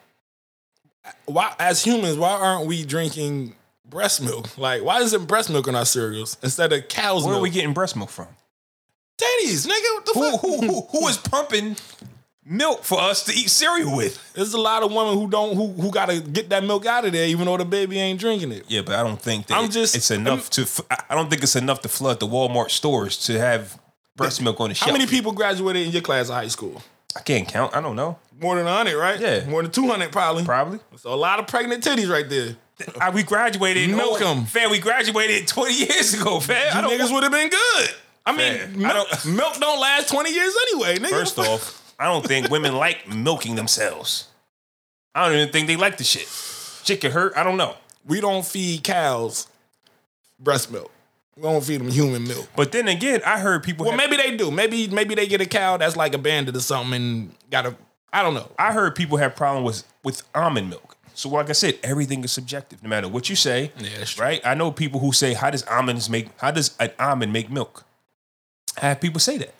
[1.26, 2.16] why as humans?
[2.16, 3.54] Why aren't we drinking
[3.88, 4.56] breast milk?
[4.58, 7.26] Like, why isn't breast milk in our cereals instead of cow's milk?
[7.30, 8.28] Where are we getting breast milk from?
[9.18, 9.94] Titties, nigga.
[9.94, 10.40] What the Who, fuck?
[10.40, 11.76] who, who, who is pumping
[12.44, 14.32] milk for us to eat cereal with?
[14.34, 17.12] There's a lot of women who don't who who gotta get that milk out of
[17.12, 18.64] there, even though the baby ain't drinking it.
[18.68, 20.66] Yeah, but I don't think that I'm just- it's enough to.
[21.08, 23.80] I don't think it's enough to flood the Walmart stores to have
[24.16, 24.90] breast milk on the shelf.
[24.90, 26.82] How many people graduated in your class of high school?
[27.16, 27.74] I can't count.
[27.74, 28.18] I don't know.
[28.40, 29.18] More than 100, right?
[29.20, 29.46] Yeah.
[29.46, 30.44] More than 200 probably.
[30.44, 30.78] Probably.
[30.96, 32.56] So a lot of pregnant titties right there.
[33.00, 33.90] I, we graduated.
[33.92, 34.44] Oh, milk 'em.
[34.44, 34.70] fam.
[34.70, 36.76] We graduated twenty years ago, fam.
[36.76, 37.88] I You don't niggas would have been good.
[38.26, 38.38] I mean,
[38.82, 41.08] Man, I milk, don't- milk don't last 20 years anyway, nigga.
[41.10, 44.26] First off, I don't think women like milking themselves.
[45.14, 46.28] I don't even think they like the shit.
[46.84, 47.34] Shit can hurt.
[47.36, 47.76] I don't know.
[48.04, 49.46] we don't feed cows
[50.38, 50.90] breast milk.
[51.36, 52.48] We don't feed them human milk.
[52.56, 53.86] But then again, I heard people.
[53.86, 54.50] Well, have- maybe they do.
[54.50, 57.76] Maybe maybe they get a cow that's like abandoned or something and got a.
[58.12, 58.50] I don't know.
[58.58, 60.96] I heard people have problem with with almond milk.
[61.14, 62.82] So like I said, everything is subjective.
[62.82, 64.24] No matter what you say, Yeah, that's true.
[64.24, 64.40] right?
[64.44, 66.28] I know people who say, "How does almonds make?
[66.38, 67.84] How does an almond make milk?"
[68.80, 69.54] I have people say that.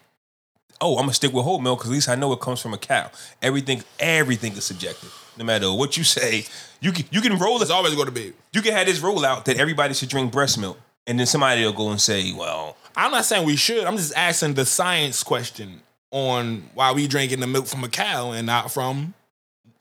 [0.80, 2.74] Oh, I'm gonna stick with whole milk because at least I know it comes from
[2.74, 3.10] a cow.
[3.40, 5.12] Everything, everything is subjective.
[5.38, 6.44] No matter what you say,
[6.80, 8.32] you can you can roll It's always going to be.
[8.52, 11.64] You can have this roll out that everybody should drink breast milk, and then somebody
[11.64, 13.84] will go and say, "Well, I'm not saying we should.
[13.84, 15.80] I'm just asking the science question
[16.16, 19.12] on why we drinking the milk from a cow and not from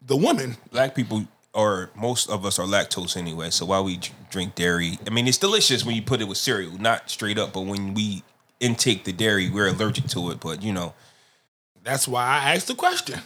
[0.02, 0.58] the woman.
[0.70, 3.50] black people or most of us are lactose anyway.
[3.50, 5.00] So why we drink dairy?
[5.08, 7.54] I mean, it's delicious when you put it with cereal, not straight up.
[7.54, 8.22] But when we
[8.60, 10.42] intake the dairy, we're allergic to it.
[10.42, 10.94] But you know,
[11.82, 13.22] That's why I asked the question.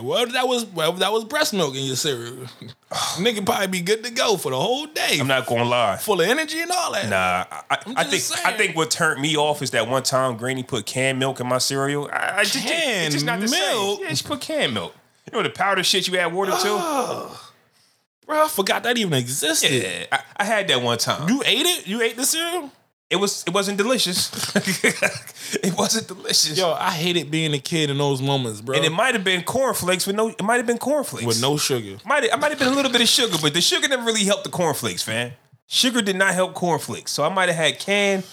[0.00, 2.34] Well, if that was well, if that was breast milk in your cereal.
[3.18, 5.18] Nigga probably be good to go for the whole day.
[5.20, 5.96] I'm not gonna lie.
[5.96, 7.08] full of energy and all that.
[7.08, 10.36] Nah, I, I, think just I think what turned me off is that one time
[10.36, 12.08] Granny put canned milk in my cereal.
[12.12, 13.98] I, I just, Canned it's just not the milk?
[13.98, 14.08] same.
[14.08, 14.94] Yeah, she put canned milk.
[15.26, 17.28] You know the powder shit you add water to.
[18.26, 19.70] Bro, I forgot that even existed.
[19.72, 21.28] Yeah, I, I had that one time.
[21.28, 21.86] You ate it?
[21.86, 22.70] You ate the cereal?
[23.10, 24.30] It was it wasn't delicious.
[25.54, 26.58] it wasn't delicious.
[26.58, 28.76] Yo, I hated being a kid in those moments, bro.
[28.76, 30.28] And it might have been cornflakes with no.
[30.28, 31.96] It might have been cornflakes with no sugar.
[32.04, 34.24] Might I might have been a little bit of sugar, but the sugar never really
[34.24, 35.32] helped the cornflakes, man.
[35.66, 38.24] Sugar did not help cornflakes, so I might have had canned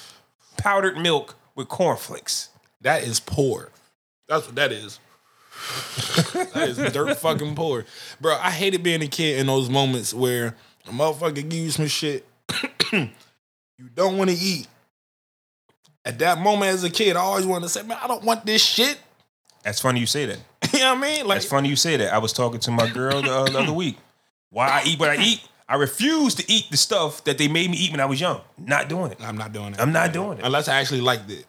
[0.57, 2.49] powdered milk with cornflakes.
[2.81, 3.71] That is poor.
[4.27, 4.99] That's what that is.
[6.53, 7.85] that is dirt fucking poor.
[8.19, 11.87] Bro, I hated being a kid in those moments where a motherfucker give you some
[11.87, 12.25] shit
[13.77, 14.67] you don't want to eat.
[16.03, 18.45] At that moment as a kid, I always wanted to say, man, I don't want
[18.45, 18.97] this shit.
[19.63, 20.39] That's funny you say that.
[20.73, 21.27] you know what I mean?
[21.27, 22.13] Like, That's funny you say that.
[22.13, 23.97] I was talking to my girl the, uh, the other week.
[24.51, 25.41] Why I eat what I eat?
[25.67, 28.41] I refuse to eat the stuff that they made me eat when I was young.
[28.57, 29.17] Not doing it.
[29.19, 29.79] I'm not doing it.
[29.79, 30.45] I'm not doing it.
[30.45, 31.45] Unless I actually liked it.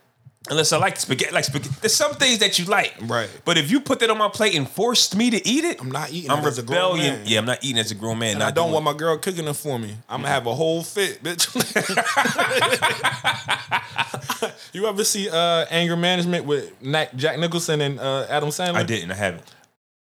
[0.49, 1.33] Unless I like spaghetti.
[1.33, 1.75] Like spaghetti.
[1.81, 2.95] There's some things that you like.
[3.03, 3.29] Right.
[3.45, 5.91] But if you put that on my plate and forced me to eat it, I'm
[5.91, 7.15] not eating I'm it as a grown rebellion.
[7.17, 7.27] man.
[7.27, 8.35] Yeah, I'm not eating as a grown man.
[8.35, 9.97] And I don't want my girl cooking it for me.
[10.09, 11.47] I'm gonna have a whole fit, bitch.
[14.73, 16.73] you ever see uh, Anger Management with
[17.17, 18.77] Jack Nicholson and uh, Adam Sandler?
[18.77, 19.11] I didn't.
[19.11, 19.43] I haven't.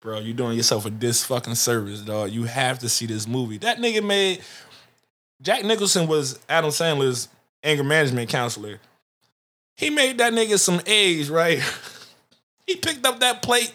[0.00, 2.30] Bro, you're doing yourself a dis fucking service, dog.
[2.30, 3.58] You have to see this movie.
[3.58, 4.40] That nigga made
[5.42, 7.28] Jack Nicholson was Adam Sandler's
[7.62, 8.80] anger management counselor.
[9.80, 11.58] He made that nigga some eggs, right?
[12.66, 13.72] he picked up that plate,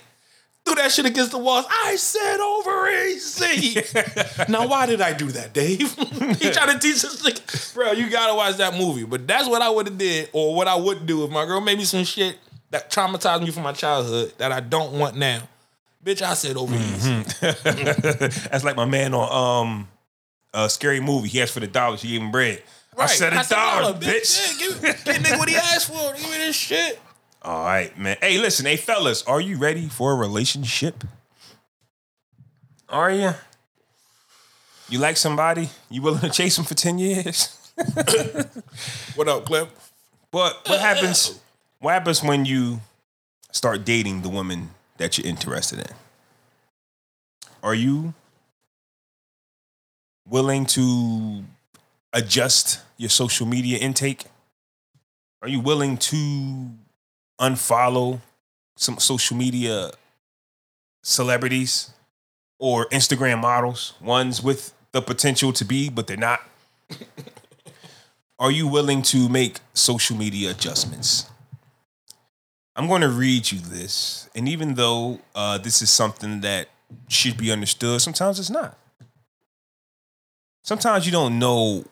[0.64, 1.66] threw that shit against the walls.
[1.68, 3.82] I said over easy.
[4.48, 5.80] now, why did I do that, Dave?
[6.40, 7.94] he tried to teach us, nigga, bro.
[7.94, 9.04] You gotta watch that movie.
[9.04, 11.60] But that's what I would have did, or what I would do if my girl
[11.60, 12.38] made me some shit
[12.70, 15.42] that traumatized me from my childhood that I don't want now.
[16.04, 17.24] Bitch, I said over easy.
[17.42, 19.88] That's like my man on um
[20.54, 21.30] a scary movie.
[21.30, 22.04] He asked for the dollars.
[22.04, 22.62] He gave him bread.
[22.98, 24.60] I said a dollar, bitch.
[24.60, 26.14] Yeah, give, give nigga what he asked for.
[26.14, 27.00] Give me this shit.
[27.42, 28.18] All right, man.
[28.22, 31.04] Hey, listen, hey fellas, are you ready for a relationship?
[32.90, 33.32] Are you?
[34.90, 35.70] You like somebody?
[35.90, 37.58] You willing to chase them for ten years?
[39.16, 39.70] What up, Cliff?
[40.32, 41.40] But what happens?
[41.80, 42.82] What happens when you
[43.52, 45.96] start dating the woman that you're interested in?
[47.64, 48.14] Are you
[50.28, 51.44] willing to
[52.16, 54.24] adjust your social media intake?
[55.42, 56.72] Are you willing to
[57.40, 58.22] unfollow
[58.78, 59.92] some social media
[61.04, 61.92] celebrities
[62.58, 66.40] or Instagram models, ones with the potential to be, but they're not?
[68.40, 71.30] Are you willing to make social media adjustments?
[72.76, 74.30] I'm going to read you this.
[74.36, 76.68] And even though uh, this is something that
[77.08, 78.78] should be understood, sometimes it's not.
[80.64, 81.86] Sometimes you don't know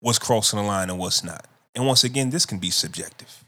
[0.00, 1.46] what's crossing the line and what's not.
[1.74, 3.44] And once again, this can be subjective.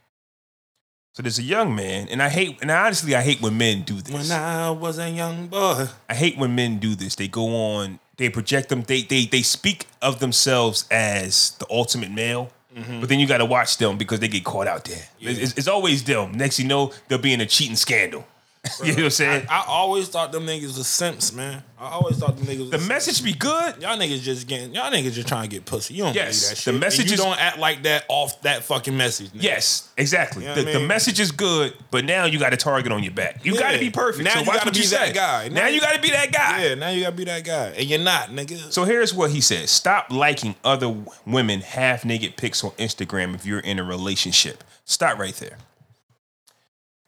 [1.14, 4.00] So there's a young man, and I hate, and honestly, I hate when men do
[4.00, 4.14] this.
[4.14, 5.86] When I was a young boy.
[6.08, 7.16] I hate when men do this.
[7.16, 12.10] They go on, they project them, they they they speak of themselves as the ultimate
[12.10, 12.50] male.
[12.74, 13.00] Mm-hmm.
[13.00, 15.02] But then you got to watch them because they get caught out there.
[15.20, 16.32] It's, it's- it's always them.
[16.32, 18.26] Next you know, they'll be in a cheating scandal.
[18.84, 19.46] you know what I'm saying?
[19.50, 21.64] I always thought them niggas was simps, man.
[21.80, 22.70] I always thought them niggas.
[22.70, 23.82] the message be good.
[23.82, 24.72] Y'all niggas just getting.
[24.72, 25.94] Y'all niggas just trying to get pussy.
[25.94, 26.74] You don't Yes, believe that the shit.
[26.74, 29.30] And message you is- don't act like that off that fucking message.
[29.30, 29.42] nigga.
[29.42, 30.44] Yes, exactly.
[30.44, 33.02] You know the, I the message is good, but now you got a target on
[33.02, 33.44] your back.
[33.44, 34.22] You got to be perfect.
[34.24, 35.12] Now so you gotta be that say.
[35.12, 35.48] guy.
[35.48, 36.64] Now, Now you you- got to be that guy.
[36.64, 38.72] Yeah, now you gotta be that guy, and you're not, nigga.
[38.72, 40.94] So here's what he said: Stop liking other
[41.26, 44.62] women half naked pics on Instagram if you're in a relationship.
[44.84, 45.58] Stop right there.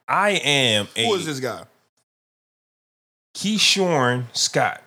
[0.09, 1.65] I am a who is this guy?
[3.37, 4.83] Keyshawn Scott.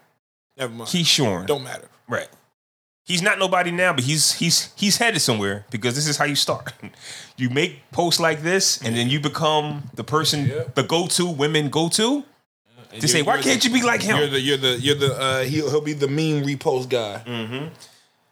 [0.58, 0.90] Never mind.
[0.90, 1.46] Keyshawn.
[1.46, 1.88] don't matter.
[2.08, 2.30] Right.
[3.06, 6.36] He's not nobody now, but he's he's he's headed somewhere because this is how you
[6.36, 6.74] start.
[7.40, 12.24] You make posts like this, and then you become the person, the go-to women go-to.
[12.92, 14.18] And To say, why can't the- you be like him?
[14.18, 17.70] You're the you're the you're the uh, he'll he'll be the meme repost guy.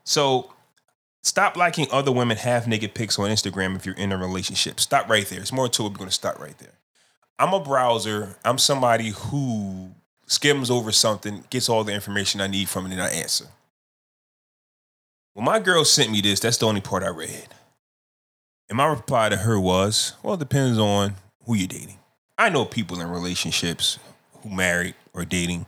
[0.03, 0.51] So
[1.25, 4.79] stop liking other women half naked pics on Instagram if you're in a relationship.
[4.79, 5.41] Stop right there.
[5.41, 5.89] It's more to it.
[5.89, 6.73] We're going to stop right there.
[7.39, 8.37] I'm a browser.
[8.45, 9.89] I'm somebody who
[10.27, 13.47] skims over something, gets all the information I need from it, and I answer.
[15.33, 17.47] When my girl sent me this, that's the only part I read.
[18.69, 21.99] And my reply to her was, well, it depends on who you're dating.
[22.37, 23.99] I know people in relationships
[24.41, 25.65] who married or dating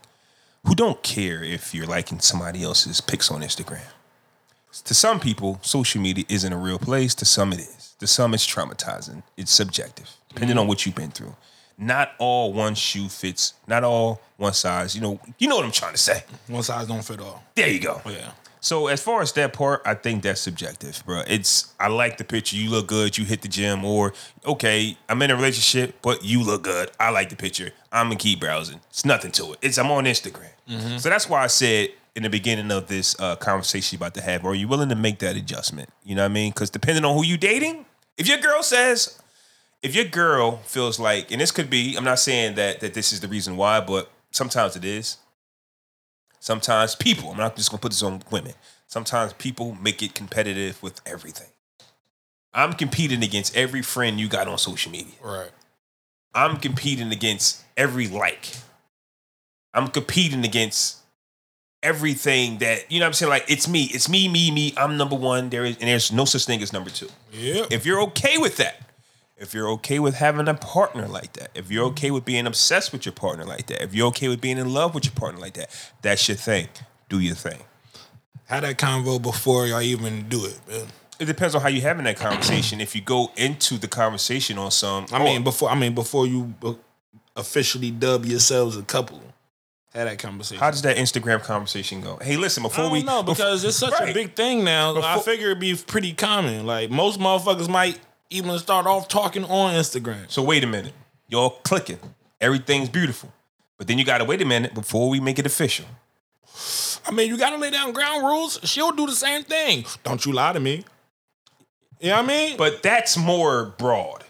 [0.66, 3.82] who don't care if you're liking somebody else's pics on Instagram.
[4.84, 7.16] To some people, social media isn't a real place.
[7.16, 7.96] To some, it is.
[8.00, 9.24] To some, it's traumatizing.
[9.36, 10.70] It's subjective, depending on mm.
[10.70, 11.36] what you've been through.
[11.78, 13.54] Not all one shoe fits.
[13.68, 14.96] Not all one size.
[14.96, 16.24] You know, you know what I'm trying to say.
[16.48, 17.44] One size don't fit all.
[17.56, 18.02] There you go.
[18.06, 18.32] Yeah.
[18.60, 21.22] So as far as that part, I think that's subjective, bro.
[21.28, 22.56] It's I like the picture.
[22.56, 23.18] You look good.
[23.18, 24.14] You hit the gym, or
[24.46, 26.92] okay, I'm in a relationship, but you look good.
[27.00, 27.72] I like the picture.
[27.92, 28.82] I'm gonna keep browsing.
[28.90, 29.60] It's nothing to it.
[29.62, 30.50] It's I'm on Instagram.
[30.70, 30.98] Mm-hmm.
[30.98, 34.22] So that's why I said in the beginning of this uh, conversation you're about to
[34.22, 35.88] have, are you willing to make that adjustment?
[36.04, 36.52] You know what I mean?
[36.52, 37.86] Because depending on who you dating,
[38.18, 39.22] if your girl says,
[39.84, 43.14] if your girl feels like, and this could be, I'm not saying that that this
[43.14, 45.18] is the reason why, but sometimes it is.
[46.40, 48.54] Sometimes people, I'm not just gonna put this on women.
[48.88, 51.50] Sometimes people make it competitive with everything.
[52.52, 55.14] I'm competing against every friend you got on social media.
[55.24, 55.52] Right.
[56.34, 58.56] I'm competing against every like.
[59.72, 60.98] I'm competing against
[61.84, 63.30] everything that, you know what I'm saying?
[63.30, 63.84] Like, it's me.
[63.86, 64.74] It's me, me, me.
[64.78, 65.50] I'm number one.
[65.50, 67.10] There is, and there's no such thing as number two.
[67.32, 67.66] Yeah.
[67.72, 68.82] If you're okay with that,
[69.38, 72.92] if you're okay with having a partner like that, if you're okay with being obsessed
[72.92, 75.40] with your partner like that, if you're okay with being in love with your partner
[75.40, 75.70] like that,
[76.02, 76.68] that's your thing.
[77.10, 77.62] Do your thing.
[78.46, 80.88] Had that convo before y'all even do it, man.
[81.20, 82.80] It depends on how you having that conversation.
[82.80, 86.54] If you go into the conversation on some, I mean, before I mean before you
[86.64, 86.74] uh,
[87.36, 89.22] officially dub yourselves a couple.
[89.94, 90.60] Had that conversation.
[90.60, 92.18] how does that Instagram conversation go?
[92.22, 94.10] Hey, listen, I before don't we know because it's such Right.
[94.10, 94.96] a big thing now.
[95.02, 96.66] I figure it'd be pretty common.
[96.66, 100.30] Like most motherfuckers might even start off talking on Instagram.
[100.30, 100.94] So wait a minute,
[101.30, 102.00] y'all clicking,
[102.42, 103.32] everything's beautiful,
[103.78, 105.86] but then you got to wait a minute before we make it official.
[107.06, 108.60] I mean, you gotta lay down ground rules.
[108.64, 109.86] She'll do the same thing.
[110.04, 110.84] Don't you lie to me.
[112.02, 112.58] You know what I mean?
[112.58, 114.24] But that's more broad.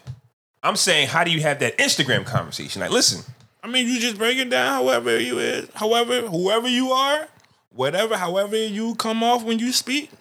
[0.61, 2.81] I'm saying, how do you have that Instagram conversation?
[2.81, 3.23] Like, listen,
[3.63, 7.27] I mean, you just break it down however you is, however, whoever you are,
[7.71, 10.11] whatever, however you come off when you speak.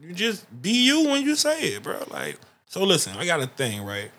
[0.00, 2.02] You just be you when you say it, bro.
[2.10, 4.10] Like, so listen, I got a thing, right?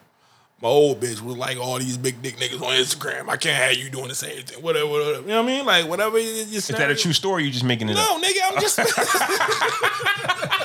[0.61, 3.29] My old bitch was like all these big dick niggas on Instagram.
[3.29, 4.63] I can't have you doing the same thing.
[4.63, 5.21] Whatever, whatever.
[5.21, 5.65] You know what I mean?
[5.65, 6.17] Like whatever.
[6.17, 7.43] You, you is that a true story?
[7.43, 8.19] Or you just making it up?
[8.19, 8.79] No, nigga, I'm just.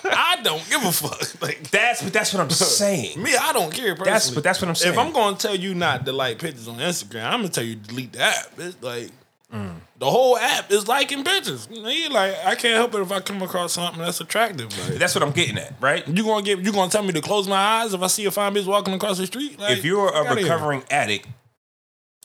[0.04, 1.42] I don't give a fuck.
[1.42, 3.22] Like That's but that's what I'm saying.
[3.22, 3.94] me, I don't care.
[3.94, 4.04] Personally.
[4.04, 4.92] That's- but that's what I'm saying.
[4.94, 7.76] If I'm gonna tell you not to like pictures on Instagram, I'm gonna tell you
[7.76, 8.46] to delete the app.
[8.58, 9.10] It's like,
[9.52, 9.80] Mm.
[9.98, 11.68] the whole app is liking pictures.
[11.70, 14.70] You like I can't help it if I come across something that's attractive.
[14.88, 16.08] Like, That's what I'm getting at, right?
[16.08, 18.30] you gonna get you gonna tell me to close my eyes if I see a
[18.30, 19.60] fine bitch walking across the street?
[19.60, 21.26] Like, if you're a recovering addict,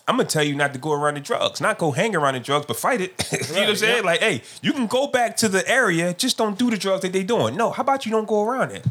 [0.08, 2.40] I'm gonna tell you not to go around the drugs, not go hang around the
[2.40, 3.30] drugs, but fight it.
[3.32, 3.96] you know what I'm saying?
[3.98, 4.02] yeah.
[4.04, 7.12] Like, hey, you can go back to the area, just don't do the drugs that
[7.14, 7.56] they doing.
[7.58, 8.86] No, how about you don't go around it?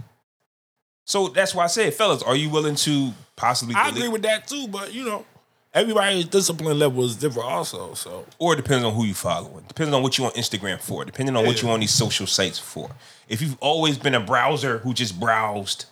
[1.04, 3.74] So that's why I said, fellas, are you willing to possibly?
[3.74, 5.24] I agree with that too, but you know,
[5.72, 7.94] everybody's discipline level is different also.
[7.94, 9.64] So or it depends on who you following.
[9.68, 11.04] Depends on what you on Instagram for.
[11.04, 11.74] Depending on what you Yeah.
[11.74, 12.90] on these social sites for.
[13.28, 15.86] If you've always been a browser who just browsed.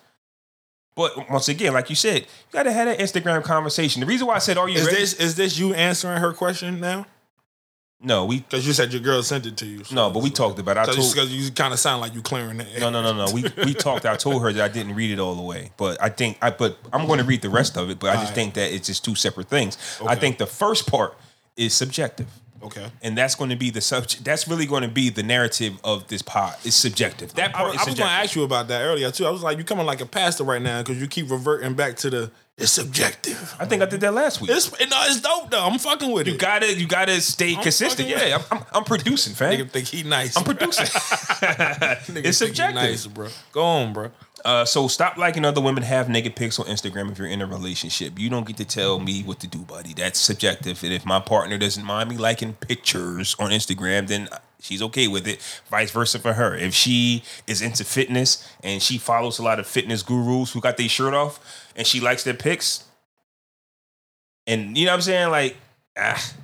[0.95, 4.01] But once again, like you said, you gotta have that Instagram conversation.
[4.01, 6.33] The reason why I said, "Are you is ready?" this is this you answering her
[6.33, 7.07] question now?
[8.05, 9.83] no, we Because you said your girl sent it to you.
[9.83, 10.77] So no, but we talked about.
[10.77, 10.81] It.
[10.81, 12.79] I told, because you kind of sound like you clearing it.
[12.79, 13.33] no, no, no, no.
[13.33, 14.05] We we talked.
[14.05, 16.51] I told her that I didn't read it all the way, but I think I.
[16.51, 17.99] But I'm going to read the rest of it.
[17.99, 18.35] But I just Alright.
[18.35, 19.79] think that it's just two separate things.
[20.07, 21.17] I think the first part
[21.57, 22.29] is subjective.
[22.65, 22.91] Okay.
[23.03, 24.25] and that's going to be the subject.
[24.25, 26.57] That's really going to be the narrative of this pod.
[26.65, 27.35] It's subjective.
[27.35, 29.27] That I, part I is was going to ask you about that earlier too.
[29.27, 31.97] I was like, you're coming like a pastor right now because you keep reverting back
[31.97, 33.57] to the it's subjective.
[33.59, 34.51] I think I did that last week.
[34.51, 35.67] It's no, it's dope though.
[35.67, 36.41] I'm fucking with you it.
[36.41, 38.09] gotta, you gotta stay consistent.
[38.09, 39.59] Yeah, I'm, I'm, I'm producing, fam.
[39.59, 40.37] Nigga think he nice.
[40.37, 40.87] I'm producing.
[42.25, 42.75] It's subjective.
[42.75, 43.29] nice, bro.
[43.53, 44.11] Go on, bro.
[44.45, 47.47] Uh, so stop liking other women have naked pics on Instagram if you're in a
[47.47, 48.19] relationship.
[48.19, 49.95] You don't get to tell me what to do, buddy.
[49.95, 50.83] That's subjective.
[50.85, 54.29] And if my partner doesn't mind me liking pictures on Instagram, then
[54.61, 55.41] she's okay with it.
[55.71, 56.55] Vice versa for her.
[56.55, 60.77] If she is into fitness and she follows a lot of fitness gurus who got
[60.77, 61.41] their shirt off
[61.77, 62.85] and she likes their pics,
[64.47, 65.57] and you know what I'm saying, like
[65.99, 66.35] ah.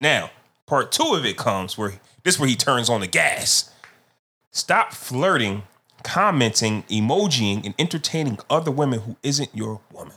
[0.00, 0.30] Now,
[0.66, 3.70] part two of it comes where this is where he turns on the gas.
[4.50, 5.62] Stop flirting,
[6.02, 10.16] commenting, emojiing, and entertaining other women who isn't your woman.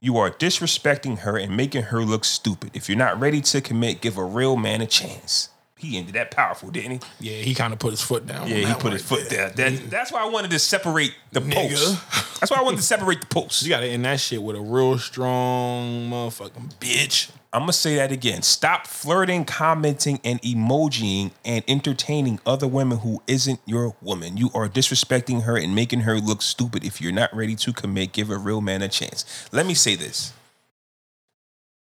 [0.00, 2.70] You are disrespecting her and making her look stupid.
[2.74, 5.48] If you're not ready to commit, give a real man a chance.
[5.78, 7.00] He ended that powerful, didn't he?
[7.20, 8.48] Yeah, he kind of put his foot down.
[8.48, 9.50] Yeah, he put his foot there.
[9.50, 9.74] down.
[9.74, 11.52] That, that's why I wanted to separate the Nigga.
[11.54, 12.38] posts.
[12.40, 13.62] That's why I wanted to separate the posts.
[13.62, 17.30] You got to end that shit with a real strong motherfucking bitch.
[17.52, 18.42] I'm gonna say that again.
[18.42, 24.36] Stop flirting, commenting, and emojiing and entertaining other women who isn't your woman.
[24.36, 26.84] You are disrespecting her and making her look stupid.
[26.84, 29.24] If you're not ready to commit, give a real man a chance.
[29.52, 30.32] Let me say this.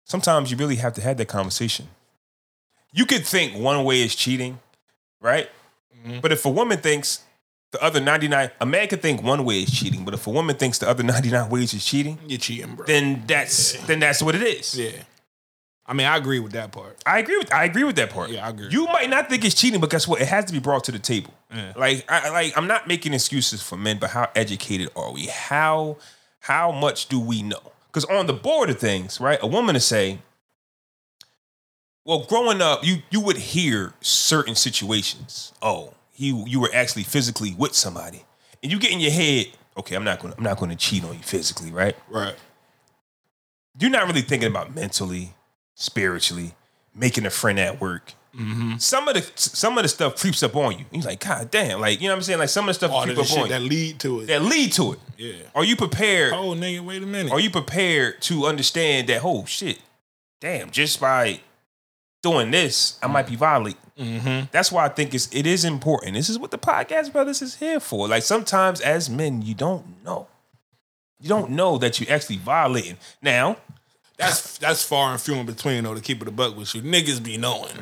[0.05, 1.89] Sometimes you really have to have that conversation.
[2.93, 4.61] You could think one way is cheating,
[5.21, 5.49] right?
[6.07, 6.21] Mm-hmm.
[6.21, 7.21] But if a woman thinks
[7.71, 10.57] the other 99, a man could think one way is cheating, but if a woman
[10.57, 12.85] thinks the other 99 ways is cheating, you're cheating, bro.
[12.87, 14.79] then that's then that's what it is.
[14.79, 14.91] yeah.
[15.85, 16.97] I mean, I agree with that part.
[17.05, 18.31] I agree with I agree with that part.
[18.31, 18.69] Yeah, I agree.
[18.71, 20.21] You might not think it's cheating, but guess what?
[20.21, 21.35] It has to be brought to the table.
[21.53, 21.73] Yeah.
[21.77, 25.27] Like I like I'm not making excuses for men, but how educated are we?
[25.27, 25.97] How
[26.39, 27.73] how much do we know?
[27.89, 29.39] Because on the board of things, right?
[29.43, 30.21] A woman to say,
[32.05, 35.53] well, growing up, you you would hear certain situations.
[35.63, 38.25] Oh, you you were actually physically with somebody,
[38.63, 41.15] and you get in your head, okay, I'm not gonna I'm not gonna cheat on
[41.15, 41.97] you physically, right?
[42.09, 42.35] Right.
[43.79, 45.35] you're not really thinking about mentally,
[45.75, 46.55] spiritually,
[46.95, 48.15] making a friend at work.
[48.37, 48.79] Mm-hmm.
[48.79, 50.87] Some of the some of the stuff creeps up on you.
[50.91, 52.39] You're like, God damn, like you know what I'm saying?
[52.39, 54.27] Like some of the stuff of up on you that lead to it.
[54.27, 54.99] that lead to it.
[55.19, 55.33] yeah.
[55.55, 56.33] Are you prepared?
[56.33, 57.31] Oh, nigga, wait a minute.
[57.31, 59.21] Are you prepared to understand that?
[59.23, 59.81] Oh shit,
[60.41, 60.71] damn!
[60.71, 61.41] Just by
[62.23, 63.81] doing this, I might be violating.
[63.99, 64.47] Mm-hmm.
[64.53, 66.15] That's why I think it's it is important.
[66.15, 68.09] This is what the podcast brothers is here for.
[68.09, 70.29] Like sometimes as men, you don't know.
[71.21, 72.97] You don't know that you actually violating.
[73.21, 73.59] Now,
[74.17, 75.95] That's that's far and few in between though.
[75.95, 77.75] To keep it a buck with you, niggas be knowing.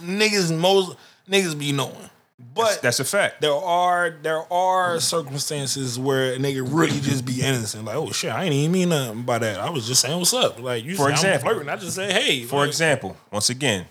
[0.00, 0.96] Niggas most
[1.28, 2.10] niggas be knowing.
[2.38, 3.40] But that's a fact.
[3.40, 7.84] there are there are circumstances where a nigga really just be innocent.
[7.84, 9.60] Like, oh shit, I ain't even mean nothing by that.
[9.60, 10.60] I was just saying what's up.
[10.60, 11.50] Like you For example.
[11.50, 11.68] Flirting.
[11.68, 12.42] I just say, hey.
[12.42, 13.86] For like, example, once again,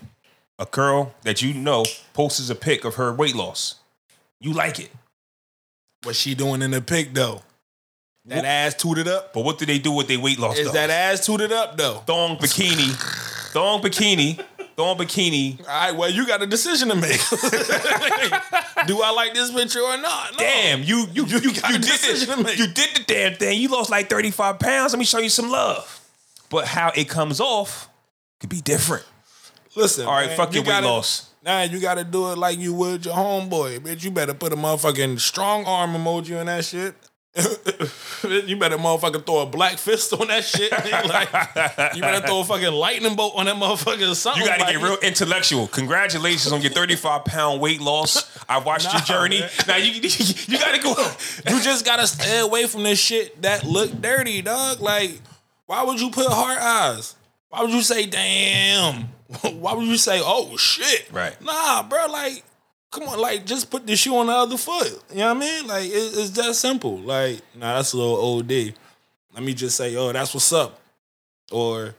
[0.59, 3.75] a girl that you know posts a pic of her weight loss.
[4.41, 4.91] You like it.
[6.03, 7.43] what she doing in the pic though?
[8.25, 9.33] That What- ass tooted up.
[9.33, 10.57] But what do they do with their weight loss?
[10.57, 10.73] Is though?
[10.73, 12.03] that ass tooted up though?
[12.05, 12.91] thong bikini,
[13.53, 14.43] thong bikini,
[14.75, 15.59] thong bikini.
[15.59, 17.19] All right, well, you got a decision to make.
[18.87, 20.31] Do I like this picture or not?
[20.33, 20.37] No.
[20.39, 22.57] Damn, you you you, you, got a did decision to the, make.
[22.57, 23.59] you did the damn thing.
[23.59, 24.93] You lost like 35 pounds.
[24.93, 25.99] Let me show you some love.
[26.49, 27.89] But how it comes off
[28.39, 29.05] could be different.
[29.75, 31.29] Listen, All right, man, fuck your weight loss.
[31.43, 34.03] Nah, you gotta do it like you would your homeboy, bitch.
[34.03, 36.95] You better put a motherfucking strong arm emoji on that shit.
[38.45, 40.71] you better motherfucking throw a black fist on that shit.
[41.09, 44.43] like, you better throw a fucking lightning bolt on that motherfucker or something.
[44.43, 45.67] You got to like get real intellectual.
[45.67, 48.29] Congratulations on your 35 pound weight loss.
[48.47, 49.39] I watched your journey.
[49.39, 49.49] man.
[49.67, 49.93] Now you
[50.47, 50.93] you got to go.
[51.49, 54.79] You just gotta stay away from this shit that look dirty, dog.
[54.79, 55.19] Like,
[55.65, 57.15] why would you put hard eyes?
[57.49, 59.09] Why would you say damn?
[59.41, 61.11] Why would you say oh shit?
[61.11, 61.39] Right.
[61.41, 62.05] Nah, bro.
[62.07, 62.43] Like,
[62.93, 63.19] come on.
[63.19, 65.03] Like, just put the shoe on the other foot.
[65.11, 65.67] You know what I mean?
[65.67, 66.97] Like, it, it's that simple.
[66.99, 68.73] Like, nah, that's a little OD.
[69.33, 70.79] Let me just say, oh, that's what's up.
[71.51, 71.95] Or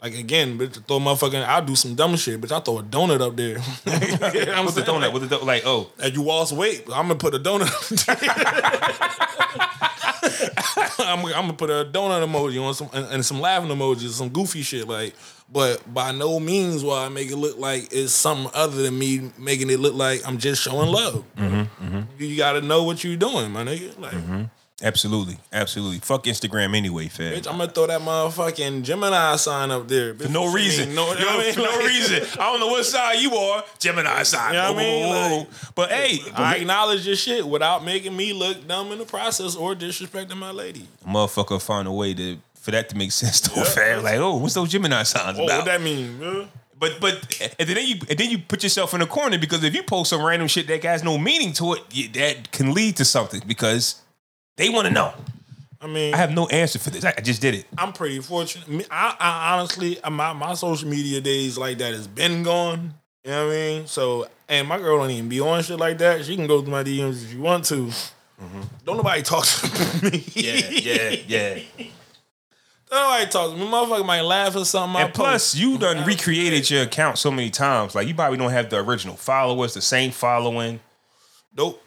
[0.00, 1.44] like again, bitch, throw motherfucking.
[1.44, 3.58] I'll do some dumb shit, but I throw a donut up there.
[4.54, 5.00] I'm What's the donut?
[5.02, 7.68] like, With the do- like, oh, and you lost weight, I'm gonna put a donut.
[11.00, 14.28] I'm, I'm gonna put a donut emoji on some and, and some laughing emojis, some
[14.28, 14.86] goofy shit.
[14.86, 15.14] Like,
[15.50, 19.30] but by no means will I make it look like it's something other than me
[19.38, 21.24] making it look like I'm just showing love.
[21.36, 22.22] Mm-hmm, mm-hmm.
[22.22, 23.98] You got to know what you're doing, my nigga.
[23.98, 24.42] Like, mm-hmm.
[24.82, 26.00] absolutely, absolutely.
[26.00, 27.32] Fuck Instagram anyway, fam.
[27.32, 30.14] bitch, I'm gonna throw that motherfucking Gemini sign up there.
[30.14, 30.94] For no reason.
[30.94, 32.22] No, Yo, I mean, for no reason.
[32.40, 33.64] I don't know what side you are.
[33.78, 34.50] Gemini side.
[34.50, 35.08] You know what I mean?
[35.08, 35.46] Whoa, whoa.
[35.74, 39.74] but hey, I acknowledge your shit without making me look dumb in the process or
[39.74, 40.86] disrespecting my lady.
[41.06, 43.64] motherfucker find a way to for that to make sense to a Yeah.
[43.64, 44.02] fam.
[44.02, 45.58] Like, oh, what's those Gemini signs Oh, about?
[45.58, 46.18] what that mean?
[46.18, 46.48] bro?
[46.78, 49.74] But but and then you and then you put yourself in a corner because if
[49.74, 53.04] you post some random shit that has no meaning to it, that can lead to
[53.04, 54.00] something because
[54.56, 55.12] they want to know.
[55.80, 57.04] I mean, I have no answer for this.
[57.04, 57.64] I, just did it.
[57.76, 58.86] I'm pretty fortunate.
[58.90, 62.94] I, I honestly, uh, my, my social media days like that has been gone.
[63.24, 63.86] You know what I mean?
[63.86, 66.24] So, and my girl don't even be on shit like that.
[66.24, 67.90] She can go through my DMs if you want to.
[68.84, 70.24] Don't nobody talk to me.
[70.34, 71.54] yeah, yeah.
[71.54, 71.86] Don't
[72.90, 73.66] nobody talk to me.
[73.66, 74.96] Motherfucker might laugh or something.
[75.00, 75.56] I And plus, post.
[75.62, 77.94] you done recreated your account so many times.
[77.94, 80.80] Like you probably don't have the original followers, the same following.
[81.56, 81.82] Nope.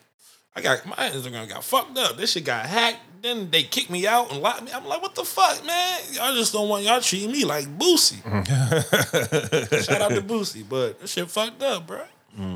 [0.56, 2.18] I got my Instagram got fucked up.
[2.18, 3.00] This shit got hacked.
[3.22, 4.72] Then they kicked me out and locked me.
[4.74, 6.00] I'm like, what the fuck, man?
[6.12, 8.22] Y'all just don't want y'all treating me like Boosie.
[9.86, 12.02] Shout out to Boosie, but this shit fucked up, bro.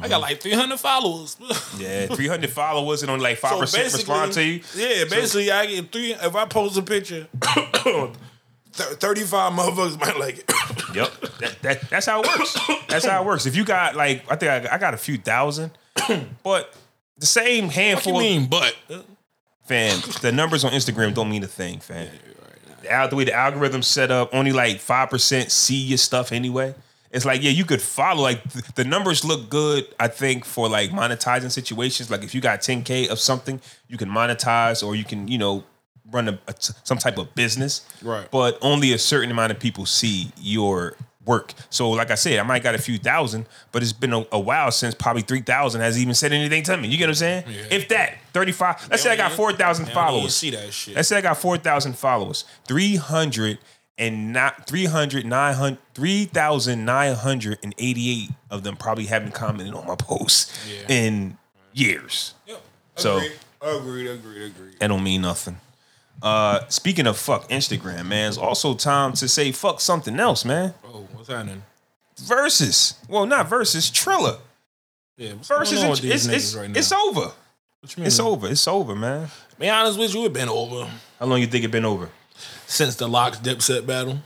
[0.02, 1.38] I got like 300 followers.
[1.78, 4.62] Yeah, 300 followers and only like 5% respond to you.
[4.76, 6.14] Yeah, basically, I get three.
[6.14, 7.28] If I post a picture,
[8.78, 10.52] th- 35 motherfuckers might like it.
[10.96, 11.12] Yep.
[11.40, 12.58] That, that, that's how it works.
[12.88, 13.46] That's how it works.
[13.46, 15.72] If you got like, I think I, I got a few thousand,
[16.44, 16.74] but
[17.18, 18.14] the same handful.
[18.14, 18.74] what you mean, but?
[19.66, 22.08] fam, the numbers on Instagram don't mean a thing, fam.
[22.84, 26.74] The, al- the way the algorithm's set up, only like 5% see your stuff anyway.
[27.12, 28.22] It's like, yeah, you could follow.
[28.22, 32.10] Like th- the numbers look good, I think, for like monetizing situations.
[32.10, 33.60] Like if you got 10K of something,
[33.90, 35.64] you can monetize or you can, you know,
[36.12, 37.86] run a, a some type of business.
[38.02, 38.30] Right.
[38.32, 40.96] But only a certain amount of people see your
[41.26, 41.54] work.
[41.72, 44.40] So like I said, I might got a few thousand, but it's been a, a
[44.40, 46.88] while since probably 3,000 has even said anything to me.
[46.88, 47.44] You get what I'm saying?
[47.72, 48.90] If that, 35.
[48.92, 50.36] Let's say I got 4,000 They don't followers.
[50.36, 50.96] see that shit.
[50.96, 52.46] Let's say I got 4,000 followers.
[52.68, 53.58] 300
[53.98, 60.86] and not 300, 900, 3,988 of them probably haven't commented on my posts Yeah.
[60.96, 61.38] in
[61.74, 62.36] years.
[62.46, 62.62] Yep.
[62.98, 63.32] So- Agreed,
[63.62, 64.80] agreed, agreed, agreed.
[64.80, 65.58] That don't mean nothing.
[66.26, 70.74] Uh, speaking of fuck Instagram, man, it's also time to say fuck something else, man.
[70.84, 71.62] Oh, what's happening?
[72.18, 72.96] Verzuz.
[73.08, 74.38] Well, not Verzuz, Triller.
[75.18, 76.80] Yeah, Verzuz, it's, it's, it's, right now?
[76.80, 77.32] it's over.
[77.80, 78.08] What you mean?
[78.08, 78.48] It's over.
[78.48, 79.28] It's over, man.
[79.60, 82.10] Be honest with you, it been over How long you think it been over?
[82.66, 84.18] since the Lox Dipset battle.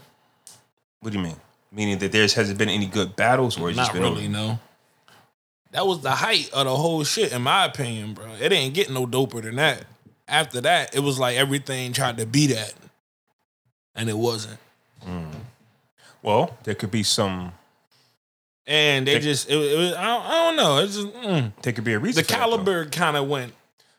[1.00, 1.36] What do you mean?
[1.70, 4.32] Meaning that there's hasn't been any good battles, or it's just Not been really, over?
[4.32, 4.58] no.
[5.72, 8.26] That was the height of the whole shit, in my opinion, bro.
[8.40, 9.84] It ain't getting no doper than that.
[10.30, 12.72] After that, it was like everything tried to be that,
[13.94, 14.58] and it wasn't.
[16.22, 17.52] Well, there could be some.
[18.66, 20.78] And they They- just, it, it was, I, don't, I don't know.
[20.78, 21.52] It's just mm.
[21.62, 22.22] There could be a reason.
[22.22, 23.52] the caliber kind of went.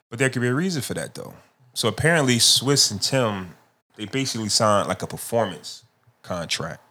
[0.09, 1.34] but there could be a reason for that though.
[1.73, 3.55] So apparently, Swizz and Tim,
[3.95, 5.84] they basically signed like a performance
[6.21, 6.82] contract.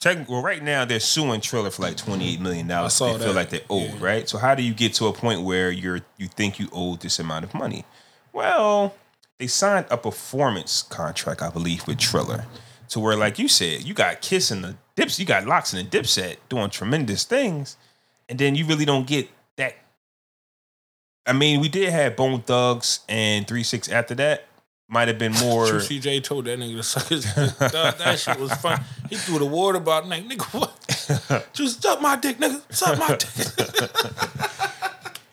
[0.00, 2.98] Check, well, right now they're suing Triller for like twenty eight million dollars.
[2.98, 3.96] They feel like they're owed, Yeah.
[4.00, 4.28] right?
[4.28, 7.18] So how do you get to a point where you're you think you owe this
[7.18, 7.84] amount of money?
[8.36, 8.94] Well,
[9.38, 12.44] they signed a performance contract, I believe, with Triller,
[12.90, 15.90] to where, like you said, you got Kiss and the Dips, you got Lox and
[15.90, 17.78] the Dipset doing tremendous things,
[18.28, 19.74] and then you really don't get that.
[21.26, 24.44] I mean, we did have Bone Thugs and Three Six after that.
[24.86, 25.68] Might have been more.
[25.68, 27.56] Juicy J told that nigga to suck his dick.
[27.56, 28.82] That, that shit was fun.
[29.08, 30.10] He threw the water bottle.
[30.10, 31.48] Like, nigga, what?
[31.54, 32.60] Just suck my dick, nigga.
[32.70, 34.50] Suck my dick.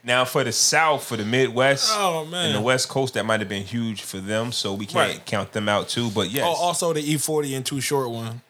[0.05, 2.47] Now for the South, for the Midwest, Oh, man.
[2.47, 4.51] and the West Coast, that might have been huge for them.
[4.51, 5.25] So we can't Right.
[5.25, 6.09] count them out too.
[6.11, 8.41] But yes, Oh, also the E40 and Too Short one.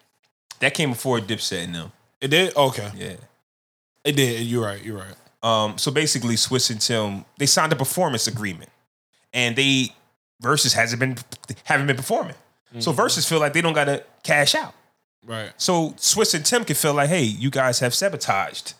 [0.60, 1.92] that came before Dipset and them.
[2.20, 2.56] It did?
[2.56, 2.90] Okay.
[2.96, 3.14] Yeah.
[4.04, 4.42] It did.
[4.42, 4.84] You're right.
[4.84, 5.16] You're right.
[5.44, 8.72] Um, so basically, Swizz and Tim they signed a performance agreement,
[9.34, 9.94] and they
[10.42, 11.18] Verzuz hasn't been
[11.66, 12.36] haven't been performing.
[12.80, 13.00] So Mm-hmm.
[13.02, 14.74] Verzuz feel like they don't got to cash out.
[15.26, 15.52] Right.
[15.58, 18.74] So Swizz and Tim can feel like, hey, you guys have sabotaged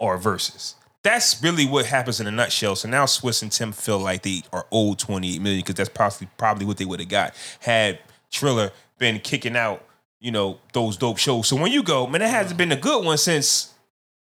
[0.00, 0.74] our Verzuz.
[1.02, 2.76] That's really what happens in a nutshell.
[2.76, 6.28] So now Swizz and Tim feel like they are owed 28 million because that's probably
[6.36, 9.84] probably what they would have got had Triller been kicking out
[10.20, 11.48] you know, those dope shows.
[11.48, 13.72] So when you go, man, it hasn't been a good one since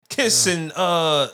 [0.08, 1.28] Kiss and uh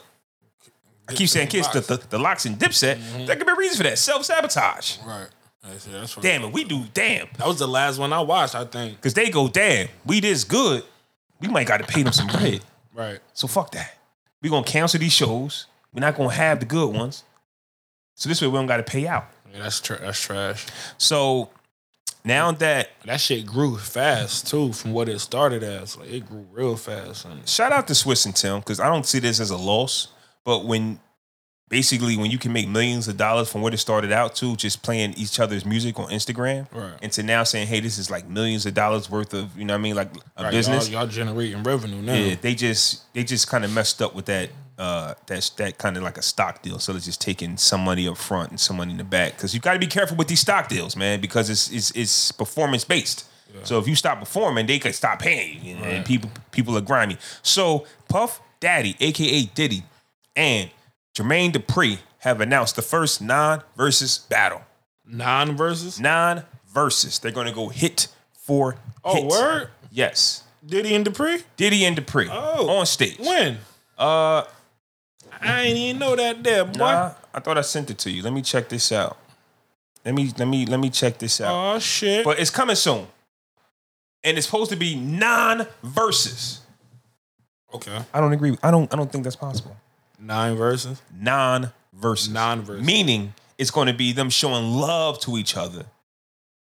[1.08, 2.98] I keep saying Kiss, the, the, the Lox and dipset.
[3.26, 3.96] There could be a reason for that.
[3.96, 4.98] Self-sabotage.
[5.06, 5.28] Right.
[5.62, 6.22] That's, that's right.
[6.22, 7.28] Damn it, we do damn.
[7.38, 9.00] That was the last one I watched, I think.
[9.00, 10.82] Cause they go, damn, we this good.
[11.40, 12.60] We might gotta pay them some bread.
[12.94, 13.20] Right.
[13.34, 13.95] So fuck that.
[14.42, 15.66] We gonna cancel these shows.
[15.92, 17.24] We're not gonna have the good ones.
[18.14, 19.28] So this way we don't gotta pay out.
[19.52, 20.66] Yeah, that's tra- that's trash.
[20.98, 21.50] So
[22.24, 25.96] now that That shit grew fast too from what it started as.
[25.96, 27.26] Like it grew real fast.
[27.48, 30.08] Shout out to Swizz and Tim, because I don't see this as a loss.
[30.44, 31.00] But when
[31.68, 34.82] basically when you can make millions of dollars from what it started out to, just
[34.82, 36.94] playing each other's music on Instagram, Right.
[37.02, 39.74] and to now saying, hey, this is like millions of dollars worth of, you know
[39.74, 40.88] what I mean, like a right, business.
[40.88, 42.14] y'all, y'all generating revenue now.
[42.14, 45.96] Yeah, they just they just kind of messed up with that uh that's that kind
[45.96, 46.78] of like a stock deal.
[46.78, 49.54] So they're just taking some money up front and some money in the back because
[49.54, 52.84] you got to be careful with these stock deals, man, because it's it's it's performance
[52.84, 53.24] based.
[53.62, 57.16] So if you stop performing, they could stop paying you, and people people are grimy.
[57.42, 59.82] So Puff Daddy, aka Diddy,
[60.36, 60.68] and
[61.16, 64.62] Jermaine Dupri have announced the first non Verzuz battle.
[65.06, 65.98] Non Verzuz.
[65.98, 67.18] Non Verzuz.
[67.20, 69.24] They're going to go hit for Oh, hit.
[69.26, 69.70] word.
[69.90, 70.42] Yes.
[70.64, 71.42] Diddy and Dupri.
[71.56, 72.68] Diddy and Dupri Oh.
[72.68, 73.18] on stage.
[73.18, 73.58] When?
[73.96, 74.44] Uh,
[75.40, 76.78] I ain't even know that there, boy.
[76.80, 78.22] Nah, I thought I sent it to you.
[78.22, 79.16] Let me check this out.
[80.04, 81.76] Let me let me let me check this out.
[81.76, 82.24] Oh shit.
[82.24, 83.06] but it's coming soon,
[84.22, 86.58] and it's supposed to be non Verzuz.
[87.74, 87.98] okay.
[88.14, 88.56] I don't agree.
[88.62, 88.92] I don't.
[88.92, 89.76] I don't think that's possible.
[90.18, 91.00] Nine verses.
[91.18, 92.28] Non verses.
[92.28, 92.84] Non-verses.
[92.84, 95.86] Meaning it's going to be them showing love to each other.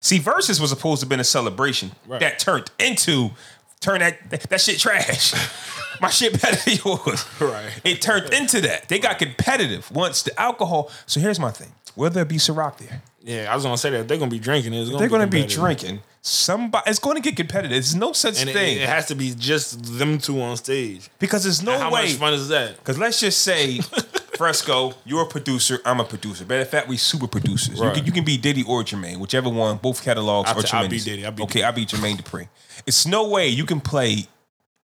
[0.02, 2.20] See, verses was supposed to have been a celebration Right.
[2.20, 3.32] that turned into
[3.80, 5.34] turn that that, that shit trash.
[6.02, 7.26] My shit better than yours.
[7.42, 7.72] Right.
[7.84, 8.88] It turned into that.
[8.90, 10.92] They got competitive once the alcohol.
[11.08, 13.02] So here's my thing: Will there be Ciroc there?
[13.22, 14.74] Yeah, I was gonna say that they're gonna be drinking.
[14.74, 15.60] It's gonna They're to be competitive.
[15.60, 16.00] drinking.
[16.22, 17.72] Somebody, it's going to get competitive.
[17.72, 21.10] There's no such and thing it has to be just them two on stage.
[21.20, 22.02] because there's no And how way.
[22.04, 22.76] much fun is that?
[22.78, 23.80] Because let's just say,
[24.38, 25.80] Fresco, you're a producer.
[25.86, 26.44] I'm a producer.
[26.46, 27.80] Matter of fact, we super producers.
[27.80, 29.78] You, can, you can be Diddy or Jermaine, whichever one.
[29.78, 31.00] Both catalogs I'll are t- I'll be.
[31.00, 32.50] Diddy, I'll be okay, I'll be Jermaine Dupri.
[32.86, 34.26] It's no way you can play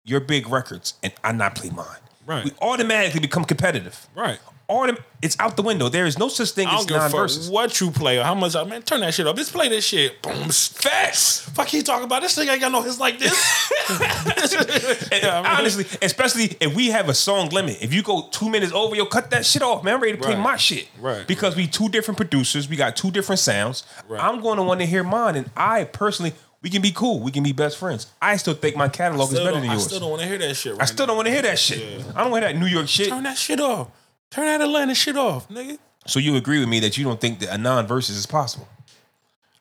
[0.05, 1.87] your big records and I not play mine.
[2.27, 2.45] Right.
[2.45, 4.07] We automatically become competitive.
[4.15, 4.39] Right.
[4.71, 5.89] Autom- it's out the window.
[5.89, 7.49] There is no such thing I as give a non fuck verses.
[7.49, 8.55] what you play or how much.
[8.55, 9.35] I man, turn that shit up.
[9.37, 10.21] Let's play this shit.
[10.21, 10.51] Boom.
[10.51, 11.41] Facts.
[11.55, 13.33] Fuck you talking about this thing ain't got no hits like this.
[13.91, 13.99] And
[15.23, 18.49] Yeah, I mean- honestly, especially if we have a song limit, if you go two
[18.51, 19.95] minutes over, you'll cut that shit off, man.
[19.95, 20.43] I'm ready to play Right.
[20.43, 20.89] my shit.
[21.01, 21.27] Right.
[21.27, 23.85] Because we two different producers, we got two different sounds.
[24.09, 24.23] Right.
[24.23, 27.21] I'm going to want to hear mine, and I personally, we can be cool.
[27.21, 28.07] We can be best friends.
[28.21, 29.85] I still think my catalog is Still better don't- than I yours.
[29.87, 30.73] still don't want to hear that shit.
[30.75, 32.05] Right I still don't want to hear that shit.
[32.15, 33.09] I don't want to hear that New York shit.
[33.09, 33.89] turn that shit off.
[34.31, 35.79] Turn that Atlanta shit off, nigga.
[36.07, 38.69] So you agree with me that you don't think that a non-versus is possible?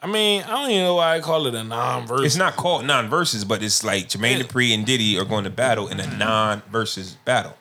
[0.01, 2.21] I mean, I don't even know why I call it a non-verse.
[2.25, 4.43] It's not called non-versus, but it's like Jermaine Yeah.
[4.43, 7.57] Dupri and Diddy are going to battle in a non-versus battle.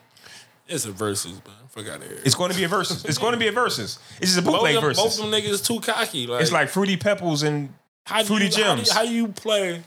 [0.69, 1.55] It's a versus, man.
[1.69, 2.19] Fuck out of here.
[2.25, 3.05] It's going to be a versus.
[3.05, 3.99] It's going to be a versus.
[4.21, 5.03] It's just a both, bootleg them, versus.
[5.03, 6.27] both them niggas too cocky.
[6.27, 7.73] Like, It's like Fruity Pebbles and
[8.05, 8.89] how Fruity you, how do, Gems.
[8.89, 9.83] you, how do you play?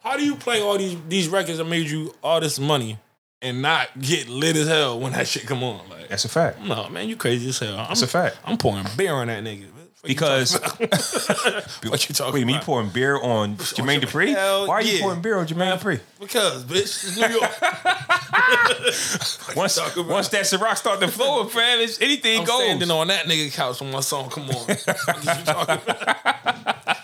[0.00, 2.98] How do you play all these these records that made you all this money
[3.42, 5.88] and not get lit as hell when that shit come on?
[5.88, 6.60] Like, That's a fact.
[6.60, 7.78] no, man, you crazy as hell.
[7.78, 8.36] I'm, That's a fact.
[8.44, 9.66] I'm pouring beer on that nigga.
[9.70, 10.54] What Because
[11.84, 14.34] what you talking wait, me pouring beer on Jermaine Dupri?
[14.66, 15.02] Why are you yeah.
[15.02, 16.00] pouring beer on Jermaine Dupri?
[16.18, 17.50] Because bitch, it's New York.
[19.56, 20.06] Once, about?
[20.06, 22.62] once that Ciroc start to flow, man, it's anything I'm goes.
[22.62, 24.54] standing on that nigga couch when my song come on.
[24.54, 26.96] What you talking about?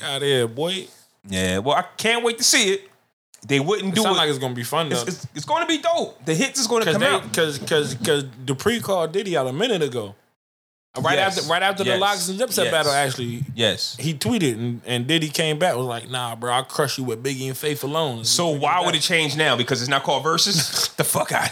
[0.00, 0.86] God here, boy.
[1.28, 2.90] Yeah, well, I can't wait to see it.
[3.46, 4.18] They wouldn't It do sound it.
[4.18, 4.96] like it's gonna be fun though.
[5.02, 6.24] it's, it's, it's going to be dope.
[6.24, 7.32] The hits is going to Cause come they, out.
[7.34, 10.14] cause, cause, cause Dupri called Diddy out a minute ago.
[11.00, 11.38] Right Yes.
[11.38, 11.94] after, right after Yes.
[11.94, 12.70] the Lox and Dipset Yes.
[12.70, 13.96] battle, actually, Yes.
[13.98, 17.22] he tweeted and, and Diddy came back was like, "Nah, bro, I'll crush you with
[17.22, 19.56] Biggie and Faith alone." So why would it change now?
[19.56, 20.90] Because it's not called verses.
[20.98, 21.48] the fuck out.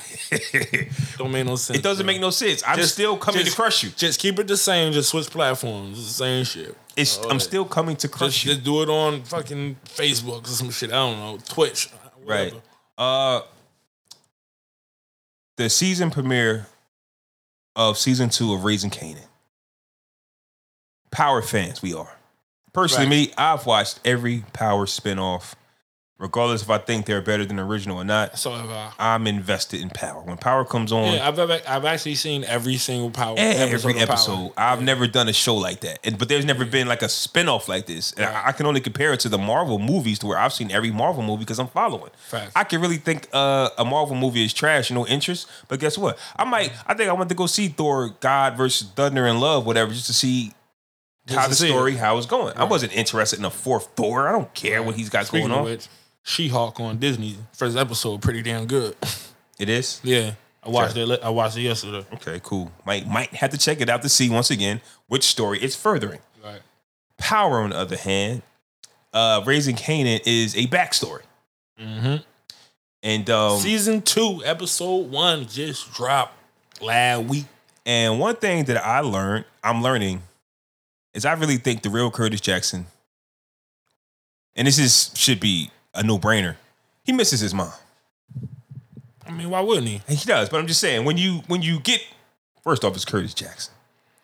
[1.17, 1.79] Don't make no sense.
[1.79, 2.13] it doesn't bro.
[2.13, 2.63] make no sense.
[2.67, 3.89] I'm Just- still coming just- to crush you.
[3.97, 4.93] Just keep it the same.
[4.93, 5.99] Just switch platforms.
[5.99, 6.77] It's the same shit.
[6.95, 7.39] It's, Oh, I'm yeah.
[7.39, 8.53] still coming to crush Just, you.
[8.53, 10.91] just do it on fucking Facebook or some shit.
[10.91, 11.39] I don't know.
[11.49, 11.89] Twitch.
[12.27, 12.53] Right.
[12.99, 13.41] Uh
[15.57, 16.67] the season premiere
[17.75, 19.25] of season two of Raising Kanan.
[21.11, 22.17] Power fans, we are.
[22.73, 25.55] Personally, me, I've watched every Power spinoff,
[26.21, 28.39] regardless if I think they're better than the original or not.
[28.39, 30.23] So if I, I'm invested in Power.
[30.23, 33.83] When Power comes on, yeah, I've ever, I've actually seen every single Power every of
[33.83, 34.03] Power.
[34.03, 34.53] episode.
[34.57, 37.67] I've never done a show like that, and, but there's never been like a spinoff
[37.67, 38.13] like this.
[38.13, 40.71] And I, I can only compare it to the Marvel movies, to where I've seen
[40.71, 42.13] every Marvel movie because I'm following.
[42.19, 42.53] Facts.
[42.55, 45.49] I can really think uh, a Marvel movie is trash, no interest.
[45.67, 46.17] But guess what?
[46.37, 46.73] I might.
[46.87, 50.07] I think I want to go see Thor: God versus Thunder and Love, whatever, just
[50.07, 50.53] to see
[51.37, 51.71] how the to see it.
[51.71, 52.57] story, how it's going.
[52.57, 54.29] I wasn't interested in a fourth Thor.
[54.29, 55.65] I don't care what he's got Speaking going on.
[55.67, 55.89] which,
[56.23, 58.97] She-Hulk on Disney first episode pretty damn good.
[59.59, 61.21] It is yeah, I watched it.
[61.23, 62.05] I watched it yesterday.
[62.15, 62.41] okay.
[62.43, 62.73] Cool.
[62.87, 66.21] Might might have to check it out to see once again which story it's furthering.
[66.43, 66.61] Right.
[67.19, 68.43] Power, on the other hand,
[69.13, 71.23] uh, raising Kanan is a backstory,
[71.79, 72.17] Mm-hmm.
[73.03, 76.35] and um, Season two, episode one just dropped
[76.83, 77.45] last week.
[77.87, 80.23] and one thing that I learned, I'm learning,
[81.15, 82.87] is I really think the real Curtis Jackson,
[84.57, 86.57] and this is should be a no brainer.
[87.05, 87.73] He misses his mom.
[89.27, 90.03] I mean, why wouldn't he?
[90.09, 92.01] He does, but I'm just saying when you when you get
[92.63, 93.73] first off, it's Curtis Jackson,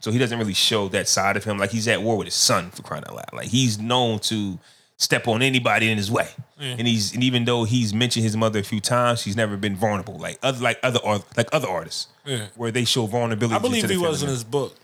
[0.01, 1.59] so he doesn't really show that side of him.
[1.59, 3.33] Like he's at war with his son for crying out loud.
[3.33, 4.59] Like he's known to
[4.99, 6.29] step on anybody in his way,
[6.59, 6.75] Yeah.
[6.79, 9.77] and he's and even though he's mentioned his mother a few times, he's never been
[9.77, 10.99] vulnerable like other like other
[11.37, 12.47] like other artists Yeah.
[12.57, 13.55] where they show vulnerability.
[13.55, 14.75] I believe he was in his book.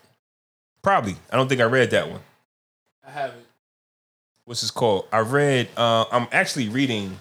[0.83, 1.16] Probably.
[1.30, 2.20] I don't think I read that one.
[3.07, 3.47] I have it.
[4.45, 5.07] What's this called?
[5.12, 5.68] I read.
[5.76, 7.18] Uh, I'm actually reading.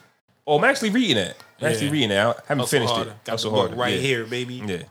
[0.47, 1.35] Oh, I'm actually reading it.
[1.59, 2.17] I'm actually reading it.
[2.17, 3.11] I haven't Hustle finished harder.
[3.11, 3.23] it.
[3.23, 3.75] Got Hustle harder.
[3.75, 3.99] right yeah.
[3.99, 4.55] here, baby.
[4.65, 4.83] Yeah.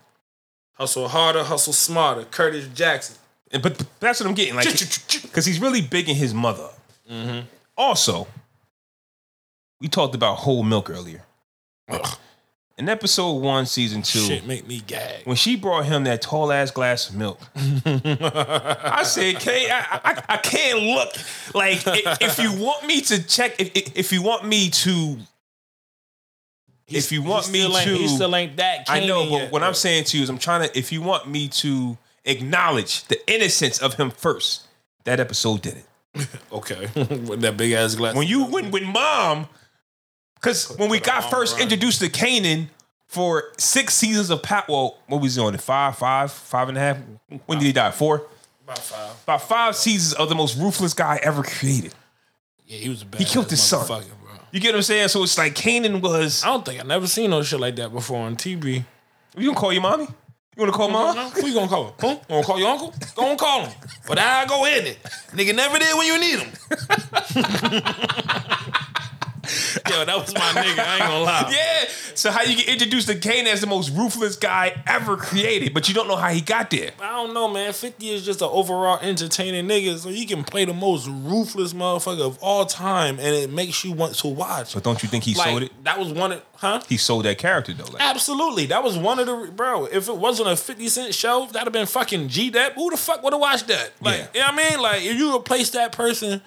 [0.74, 2.24] Hustle harder, hustle smarter.
[2.24, 3.16] Curtis Jackson.
[3.50, 6.68] And- But, but that's what I'm getting, like, because he's really big in his mother.
[7.10, 7.46] Mm-hmm.
[7.76, 8.28] Also,
[9.80, 11.22] we talked about whole milk earlier.
[11.88, 12.18] Ugh,
[12.80, 15.26] In episode one, season two, shit make me gag.
[15.26, 20.22] when she brought him that tall ass glass of milk, I said, "K, I, I,
[20.30, 21.10] I can't look
[21.54, 25.18] like i- if you want me to check, if, if if you want me to,
[26.88, 28.86] if you want me still ain't- to, he still ain't that.
[28.88, 29.62] I know, Kanan but yet, what.
[29.62, 30.78] I'm saying to you is, I'm trying to.
[30.78, 34.66] If you want me to acknowledge the innocence of him first,
[35.04, 35.86] that episode did it.
[36.52, 38.14] Okay, with that big ass glass.
[38.16, 39.46] When you when when mom,
[40.40, 42.68] because when we got first around introduced to Kanan
[43.06, 45.56] for six seasons of Pat, well, what was he on?
[45.58, 46.98] Five, five, five and a half.
[47.46, 47.90] When did he die?
[47.90, 48.26] Four.
[48.64, 49.22] about five.
[49.24, 51.94] About five seasons of the most ruthless guy ever created.
[52.66, 53.20] Yeah, he was a bad.
[53.20, 53.86] He killed his son.
[53.86, 54.02] Bro.
[54.52, 55.08] You get what I'm saying?
[55.08, 56.42] So it's like Kanan was.
[56.44, 58.84] I don't think I've never seen no shit like that before on TV.
[59.36, 60.04] You gonna call your mommy?
[60.04, 61.16] You wanna call mom?
[61.30, 61.94] Who you gonna call?
[61.98, 62.08] Huh?
[62.08, 62.92] You gonna call your uncle?
[63.14, 63.72] Go and call him.
[64.06, 64.98] But I go in it.
[65.28, 66.52] Nigga never did when you need him.
[69.88, 70.78] Yo, that was my nigga.
[70.84, 71.50] I ain't gonna lie.
[71.50, 71.88] Yeah.
[72.14, 75.88] So how you get introduced to Kane as the most ruthless guy ever created, but
[75.88, 76.90] you don't know how he got there.
[77.00, 77.72] I don't know, man.
[77.72, 82.20] 50 is just an overall entertaining nigga, so he can play the most ruthless motherfucker
[82.26, 84.74] of all time, and it makes you want to watch.
[84.74, 85.84] But don't you think he like, sold it?
[85.84, 86.82] That was one of, huh?
[86.88, 87.84] He sold that character though.
[87.84, 88.66] Like, Absolutely.
[88.66, 91.72] That was one of the, bro, if it wasn't a 50 Cent show, that'd have
[91.72, 92.74] been fucking G Dep.
[92.74, 93.92] Who the fuck would have watched that?
[94.00, 94.26] Like, Yeah.
[94.34, 94.80] you know what I mean?
[94.80, 96.42] Like, if you replace that person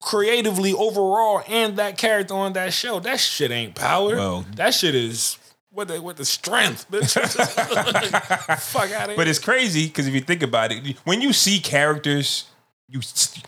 [0.00, 4.16] creatively overall and that character on that show, that shit ain't power.
[4.16, 5.38] Well- that shit is
[5.70, 7.12] what the, with the strength, bitch.
[8.60, 9.16] fuck out of.
[9.16, 12.46] But it's crazy because if you think about it, when you see characters,
[12.88, 13.00] you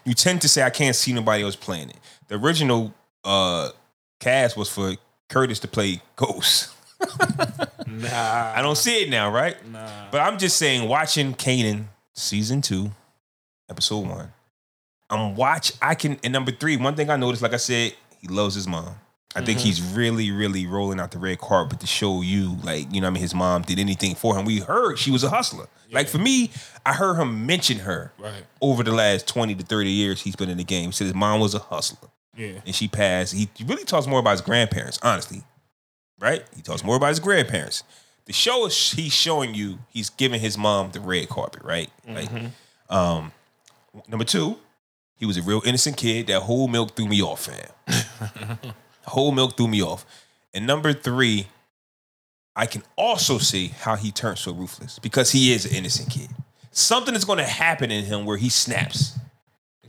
[0.05, 1.96] you tend to say, "I can't see nobody else playing it."
[2.28, 2.94] The original
[3.24, 3.70] uh,
[4.20, 4.94] cast was for
[5.28, 6.74] Curtis to play Ghost.
[7.86, 8.53] nah.
[8.55, 9.57] I don't see it now, right?
[9.66, 9.88] Nah.
[10.11, 12.90] But I'm just saying, watching Kanan season two,
[13.68, 14.32] episode one.
[15.11, 15.73] I'm watch.
[15.83, 16.19] I can.
[16.25, 18.95] And number three, one thing I noticed, like I said, he loves his mom.
[19.37, 23.01] I think he's really, really rolling out the red carpet to show you, like, you
[23.01, 24.45] know, what I mean, his mom did anything for him.
[24.45, 25.69] We heard she was a hustler.
[25.93, 26.51] Like for me,
[26.85, 28.45] I heard him mention her Right.
[28.61, 30.87] over the last 20 to 30 years he's been in the game.
[30.87, 32.61] He said his mom was a hustler Yeah.
[32.67, 33.33] and she passed.
[33.35, 35.43] He really talks more about his grandparents, honestly.
[36.21, 36.45] Right?
[36.57, 37.83] He talks more about his grandparents.
[38.27, 41.91] The show is he's showing you he's giving his mom the red carpet, right?
[42.07, 42.29] Like,
[42.89, 43.33] um,
[44.09, 44.59] number two,
[45.21, 46.27] he was a real innocent kid.
[46.27, 48.59] That whole milk threw me off, fam.
[49.07, 50.05] whole milk threw me off.
[50.53, 51.47] And number three,
[52.57, 56.31] I can also see how he turned so ruthless because he is an innocent kid.
[56.73, 59.18] Something is going to happen in him where he snaps.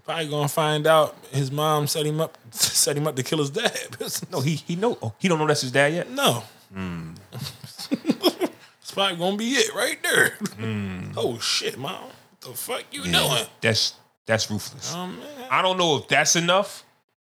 [0.03, 3.51] Probably gonna find out his mom set him up set him up to kill his
[3.51, 3.71] dad.
[4.31, 6.09] No, he he know oh, he don't know that's his dad yet.
[6.09, 6.43] No.
[6.73, 7.11] Hmm.
[7.31, 10.31] it's probably gonna be it right there.
[10.57, 11.11] Hmm.
[11.15, 12.01] Oh shit, mom.
[12.03, 13.45] What the fuck you doing?
[13.61, 13.93] That's
[14.25, 14.93] that's ruthless.
[14.95, 15.11] Oh.
[15.49, 16.83] I don't know if that's enough,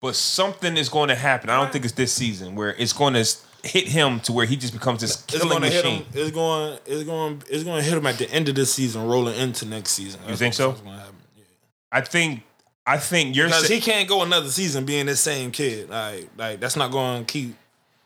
[0.02, 1.50] but something is going to happen.
[1.50, 3.26] I don't think it's this season where it's going to
[3.64, 6.04] hit him to where he just becomes this It's killing gonna hit machine.
[6.04, 6.08] him.
[6.14, 6.78] It's going.
[6.86, 7.42] It's going.
[7.50, 10.22] It's going to hit him at the end of this season, rolling into next season.
[10.28, 10.74] That's think so?
[10.74, 11.16] gonna happen.
[11.36, 11.44] Yeah.
[11.92, 12.44] I think
[12.86, 15.90] I think you're Because sa- he can't go another season being the same kid.
[15.90, 17.56] Like, like that's not going to keep.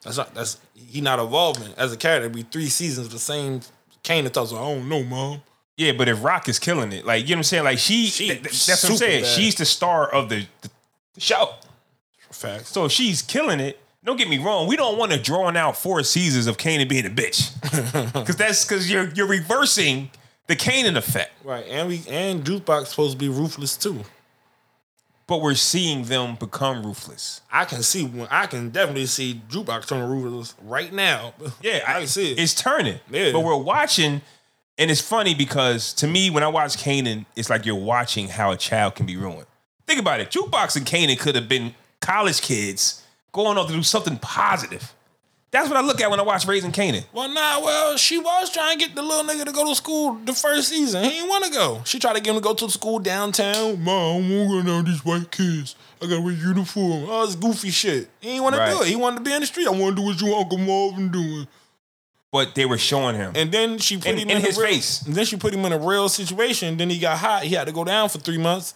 [0.04, 0.34] That's not.
[0.34, 2.28] That's he not evolving as a character.
[2.28, 3.60] It'd be three seasons the same.
[4.02, 4.54] Kane that talks.
[4.54, 5.42] I don't know, mom.
[5.80, 8.08] Yeah, but if Raq is killing it, like you know what I'm saying, like she,
[8.08, 9.24] She th- th- that's what I'm saying.
[9.24, 9.32] bad.
[9.32, 10.70] She's the star of the, the,
[11.14, 11.54] the show.
[12.32, 12.68] Fact.
[12.68, 13.80] So if she's killing it.
[14.06, 14.66] Don't get me wrong.
[14.68, 17.54] We don't want to drawn out four seasons of Kanan being a bitch,
[18.14, 20.10] because that's because you're you're reversing
[20.48, 21.32] the Kanan effect.
[21.44, 24.06] Right, and we and Jukebox supposed to be ruthless too.
[25.28, 27.42] But we're seeing them become ruthless.
[27.52, 31.34] I can see when I can definitely see Jukebox turning ruthless right now.
[31.62, 32.40] Yeah, I can see it.
[32.40, 33.00] It's turning.
[33.12, 33.34] Yeah.
[33.34, 34.22] But we're watching,
[34.80, 38.52] and it's funny because to me, when I watch Kanan, it's like you're watching how
[38.52, 39.46] a child can be ruined.
[39.86, 40.32] Think about it.
[40.32, 43.04] Jukebox and Kanan could have been college kids
[43.34, 44.94] going off to do something positive.
[45.52, 47.04] That's what I look at when I watch Raising Kanan.
[47.12, 50.14] Well, nah, well, she was trying to get the little nigga to go to school
[50.24, 51.04] the first season.
[51.04, 51.82] He didn't want to go.
[51.86, 53.82] She tried to get him to go to school downtown.
[53.84, 55.76] Mom, I want to go down these white kids.
[56.02, 57.10] I got to wear uniform.
[57.10, 58.10] All this goofy shit.
[58.22, 58.88] He didn't want to do it.
[58.88, 59.68] He wanted to be in the street.
[59.68, 61.48] I want to do what your Uncle Marvin doing.
[62.32, 63.32] But they were showing him.
[63.36, 65.02] And then she put In- him in in, his real, face.
[65.02, 66.78] And then she put him in a real situation.
[66.78, 67.44] Then he got hot.
[67.44, 68.76] He had to go down for three months.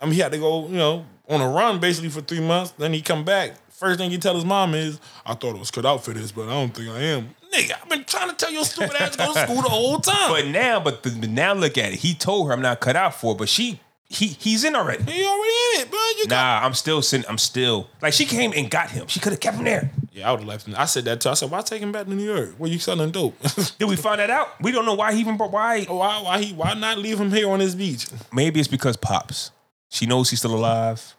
[0.00, 2.72] I mean, he had to go, you know, on a run basically for three months.
[2.78, 3.54] Then he come back.
[3.70, 6.32] First thing he tell his mom is, "I thought I was cut out for this,
[6.32, 9.12] but I don't think I am." Nigga, I've been trying to tell your stupid ass
[9.12, 10.30] to go to school the whole time.
[10.30, 11.98] But now, but, the, but now look at it.
[11.98, 15.02] He told her I'm not cut out for it, but she he he's in already.
[15.02, 15.98] he already in it, bro.
[16.18, 16.60] You got.
[16.60, 17.28] Nah, I'm still sitting.
[17.28, 19.06] I'm still like she came and got him.
[19.08, 19.90] She could have kept him there.
[20.12, 20.74] Yeah, I would have left him.
[20.78, 21.28] I said that too.
[21.30, 22.54] I said, "Why take him back to New York?
[22.56, 23.36] Where you selling dope?
[23.78, 24.60] Did we find that out?
[24.62, 25.86] We don't know why he even brought why.
[25.88, 26.22] Oh, why?
[26.22, 26.52] Why he?
[26.52, 28.06] Why not leave him here on this beach?
[28.32, 29.50] Maybe it's because pops.
[29.90, 31.14] She knows he's still alive.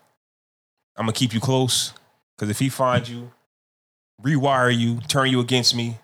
[0.96, 1.94] I'm gonna keep you close
[2.36, 3.32] because if he finds you,
[4.24, 5.98] rewire you, turn you against me,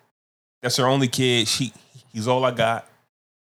[0.62, 1.48] that's her only kid.
[1.48, 1.74] She
[2.12, 2.88] he's all I got.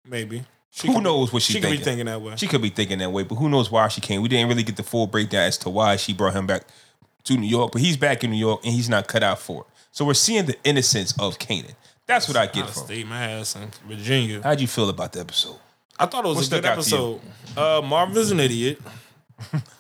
[0.08, 0.44] Maybe.
[0.76, 2.04] She Who knows what she's She could be thinking?
[2.04, 2.34] that way.
[2.36, 4.20] She could be thinking that way, but who knows why she came?
[4.20, 6.64] We didn't really get the full breakdown as to why she brought him back
[7.24, 9.62] to New York, but he's back in New York and he's not cut out for
[9.62, 9.66] it.
[9.90, 11.74] So we're seeing the innocence of Kanan.
[12.04, 12.84] That's what I get from.
[12.84, 14.42] state, my ass in Virginia.
[14.42, 15.56] How'd you feel about the episode?
[15.98, 17.20] I thought it was What a good out to you?
[17.56, 17.58] episode.
[17.58, 18.78] Uh, Marvin's an idiot,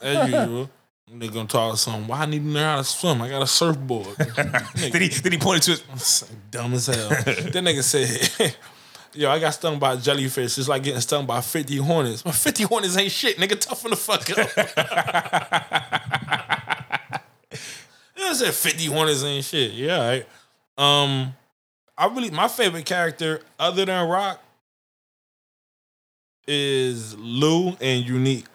[0.00, 0.70] as usual.
[1.12, 2.08] They're gonna talk some.
[2.08, 3.20] Why I need to learn how to swim?
[3.22, 4.16] I got a surfboard.
[4.76, 7.10] Did he did he point it to his Dumb as hell.
[7.10, 8.56] that nigga said,
[9.16, 10.58] "Yo, I got stung by a jellyfish.
[10.58, 12.22] It's like getting stung by fifty hornets.
[12.22, 13.58] But fifty hornets ain't shit, nigga.
[13.58, 14.48] Toughen the fuck up."
[18.18, 19.72] I said fifty hornets ain't shit.
[19.72, 20.26] Yeah, right.
[20.76, 21.34] Um,
[21.96, 24.38] I really my favorite character other than Raq
[26.46, 28.46] is Lou and Unique.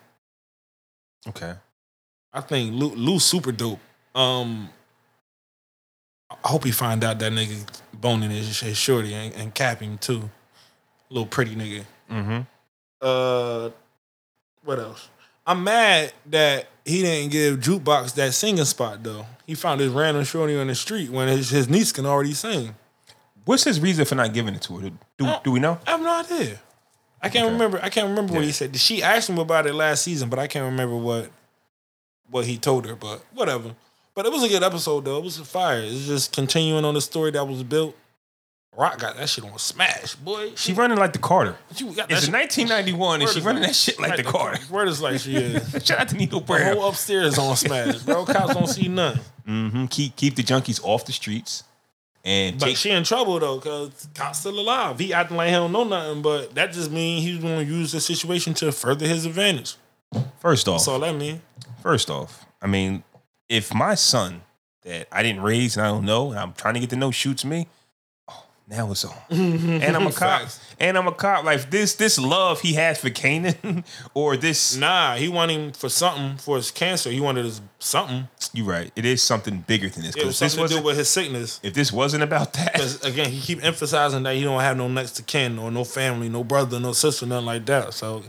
[1.27, 1.53] Okay.
[2.33, 3.79] I think Lou Lou's super dope.
[4.15, 4.69] Um,
[6.29, 9.97] I hope he find out that nigga boning his, his shorty and, and cap him
[9.97, 10.29] too.
[11.11, 11.83] Little pretty nigga.
[12.09, 12.39] Mm-hmm.
[13.01, 13.69] Uh,
[14.63, 15.09] what else?
[15.45, 19.25] I'm mad that he didn't give Jukebox that singing spot though.
[19.45, 22.75] He found this random shorty on the street when his, his niece can already sing.
[23.43, 24.91] What's his reason for not giving it to her?
[25.17, 25.79] Do, do we know?
[25.85, 26.59] I have no idea.
[27.21, 27.53] I can't Okay.
[27.53, 27.79] remember.
[27.83, 28.75] I can't remember what he said.
[28.77, 31.29] She asked him about it last season, but I can't remember what
[32.29, 32.95] what he told her.
[32.95, 33.75] But whatever.
[34.15, 35.17] But it was a good episode though.
[35.17, 35.81] It was a fire.
[35.81, 37.95] It's just continuing on the story that was built.
[38.77, 40.51] Raq got that shit on smash, boy.
[40.55, 41.57] She running like the Carter.
[41.77, 44.59] Got that It's shit- 1991 and Word she is running that shit like the Carter.
[44.71, 45.71] Word is like she is.
[45.85, 46.77] Shout out to Nino The Brown.
[46.77, 48.25] whole upstairs on smash, bro.
[48.25, 49.21] Cops don't see nothing.
[49.45, 51.65] hmm Keep keep the junkies off the streets
[52.23, 52.77] and But take.
[52.77, 54.99] she in trouble though, cause cops still alive.
[54.99, 57.99] He acting like he don't know nothing, but that just means he's gonna use the
[57.99, 59.75] situation to further his advantage.
[60.39, 61.41] first off, That's all that mean.
[61.83, 63.03] first off, I mean,
[63.49, 64.43] if my son
[64.83, 67.11] that I didn't raise and I don't know and I'm trying to get to know
[67.11, 67.67] shoots me,
[68.71, 69.13] now it's on.
[69.29, 70.41] and I'm a cop.
[70.41, 70.59] Facts.
[70.79, 71.43] And I'm a cop.
[71.43, 73.83] Like this, this love he has for Kanan,
[74.15, 74.75] or this.
[74.77, 77.11] Nah, he wanted him for something for his cancer.
[77.11, 78.27] He wanted his something.
[78.53, 78.91] You're right.
[78.95, 80.15] It is something bigger than this.
[80.15, 80.85] It was 'Cause this something to do wasn't.
[80.85, 81.59] with his sickness.
[81.61, 84.87] If this wasn't about that, Because again, he keep emphasizing that he don't have no
[84.87, 87.93] next to kin or no family, no brother, no sister, nothing like that.
[87.93, 88.23] So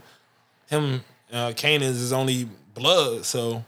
[0.68, 3.24] him, uh, Kane is his only blood.
[3.24, 3.64] So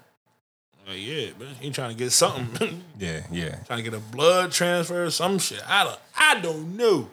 [0.86, 4.52] like, yeah, man, he trying to get something, yeah, yeah, trying to get a blood
[4.52, 5.62] transfer, or some shit.
[5.68, 7.08] I don't, I don't know.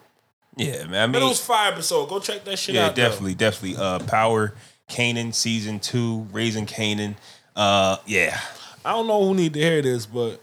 [0.57, 1.09] yeah, man.
[1.09, 2.09] I But mean, it was fire episode.
[2.09, 2.95] Go check that shit yeah, out.
[2.95, 3.01] though.
[3.03, 3.77] definitely, definitely.
[3.77, 4.53] Uh, Power,
[4.89, 7.15] Kanan season two, raising Kanan.
[7.55, 8.39] Uh, yeah,
[8.83, 10.41] I don't know who need to hear this, but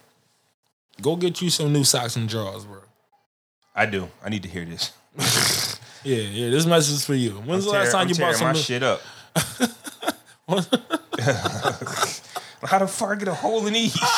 [1.03, 2.81] go get you some new socks and drawers, bro.
[3.75, 4.09] I do.
[4.25, 4.93] I need to hear this.
[6.05, 6.51] Yeah, yeah.
[6.51, 7.33] This message is for you.
[7.33, 8.59] When's the Tear- last time I'm you bought some my new?
[8.61, 9.03] shit up?
[12.63, 13.97] How the fuck I get a hole in these?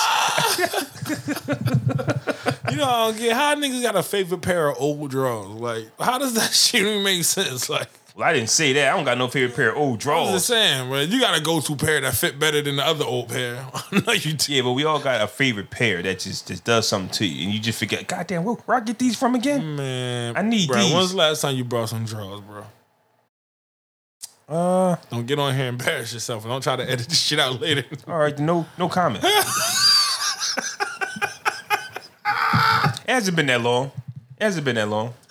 [2.70, 5.48] You know, I don't get how niggas got a favorite pair of old drawers.
[5.48, 7.68] Like, how does that shit even make sense?
[7.68, 8.92] Like, well, I didn't say that.
[8.92, 11.00] I don't got no favorite pair of old I'm just saying, bro.
[11.00, 13.64] You got a go-to pair that fit better than the other old pair.
[14.06, 14.52] no, you do.
[14.52, 17.46] Yeah, but we all got a favorite pair that just, just does something to you,
[17.46, 18.06] and you just forget.
[18.06, 19.76] Goddamn, where, where I get these from again?
[19.76, 20.92] Man, I need bro, these.
[20.92, 22.64] When's the last time you brought some drawers, bro?
[24.50, 27.38] Uh, Don't get on here and embarrass yourself, and don't try to edit this shit
[27.38, 27.84] out later.
[28.08, 29.22] all right, no, no comment.
[29.24, 29.30] it
[33.06, 33.92] hasn't been that long.
[34.38, 35.14] It hasn't been that long.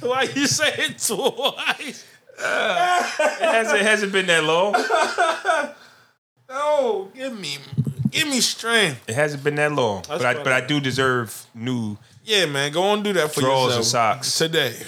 [0.00, 2.06] Why you say it twice?
[2.38, 2.42] It
[3.42, 4.72] hasn't, it hasn't been that long.
[6.48, 7.58] No, give me,
[8.10, 9.06] give me strength.
[9.06, 10.04] It hasn't been that long.
[10.08, 11.98] But I, but I- do deserve new.
[12.28, 14.38] Yeah, man, go and do that for Drawers yourself and socks.
[14.38, 14.76] today.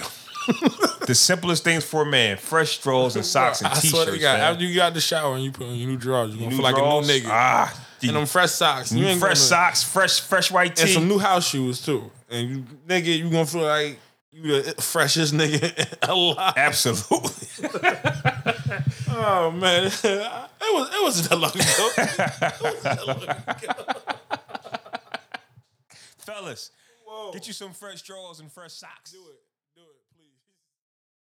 [1.07, 4.22] The simplest things for a man: fresh drawers and socks and I swear to t-shirts.
[4.22, 4.53] God, man.
[4.53, 6.62] after you got the shower and you put on your new drawers, you gonna feel
[6.62, 7.26] like a new nigga.
[7.28, 11.18] Ah, and them fresh socks, you ain't fresh socks, fresh fresh white and some new
[11.18, 12.11] house shoes too.
[12.30, 13.99] And you, nigga, you gonna feel like
[14.32, 16.55] you the freshest nigga alive.
[16.57, 17.68] Absolutely.
[19.22, 21.91] Oh man, it was it wasn't that long ago.
[22.82, 24.01] That long ago.
[26.18, 26.70] Fellas,
[27.33, 29.14] get you some fresh drawers and fresh socks.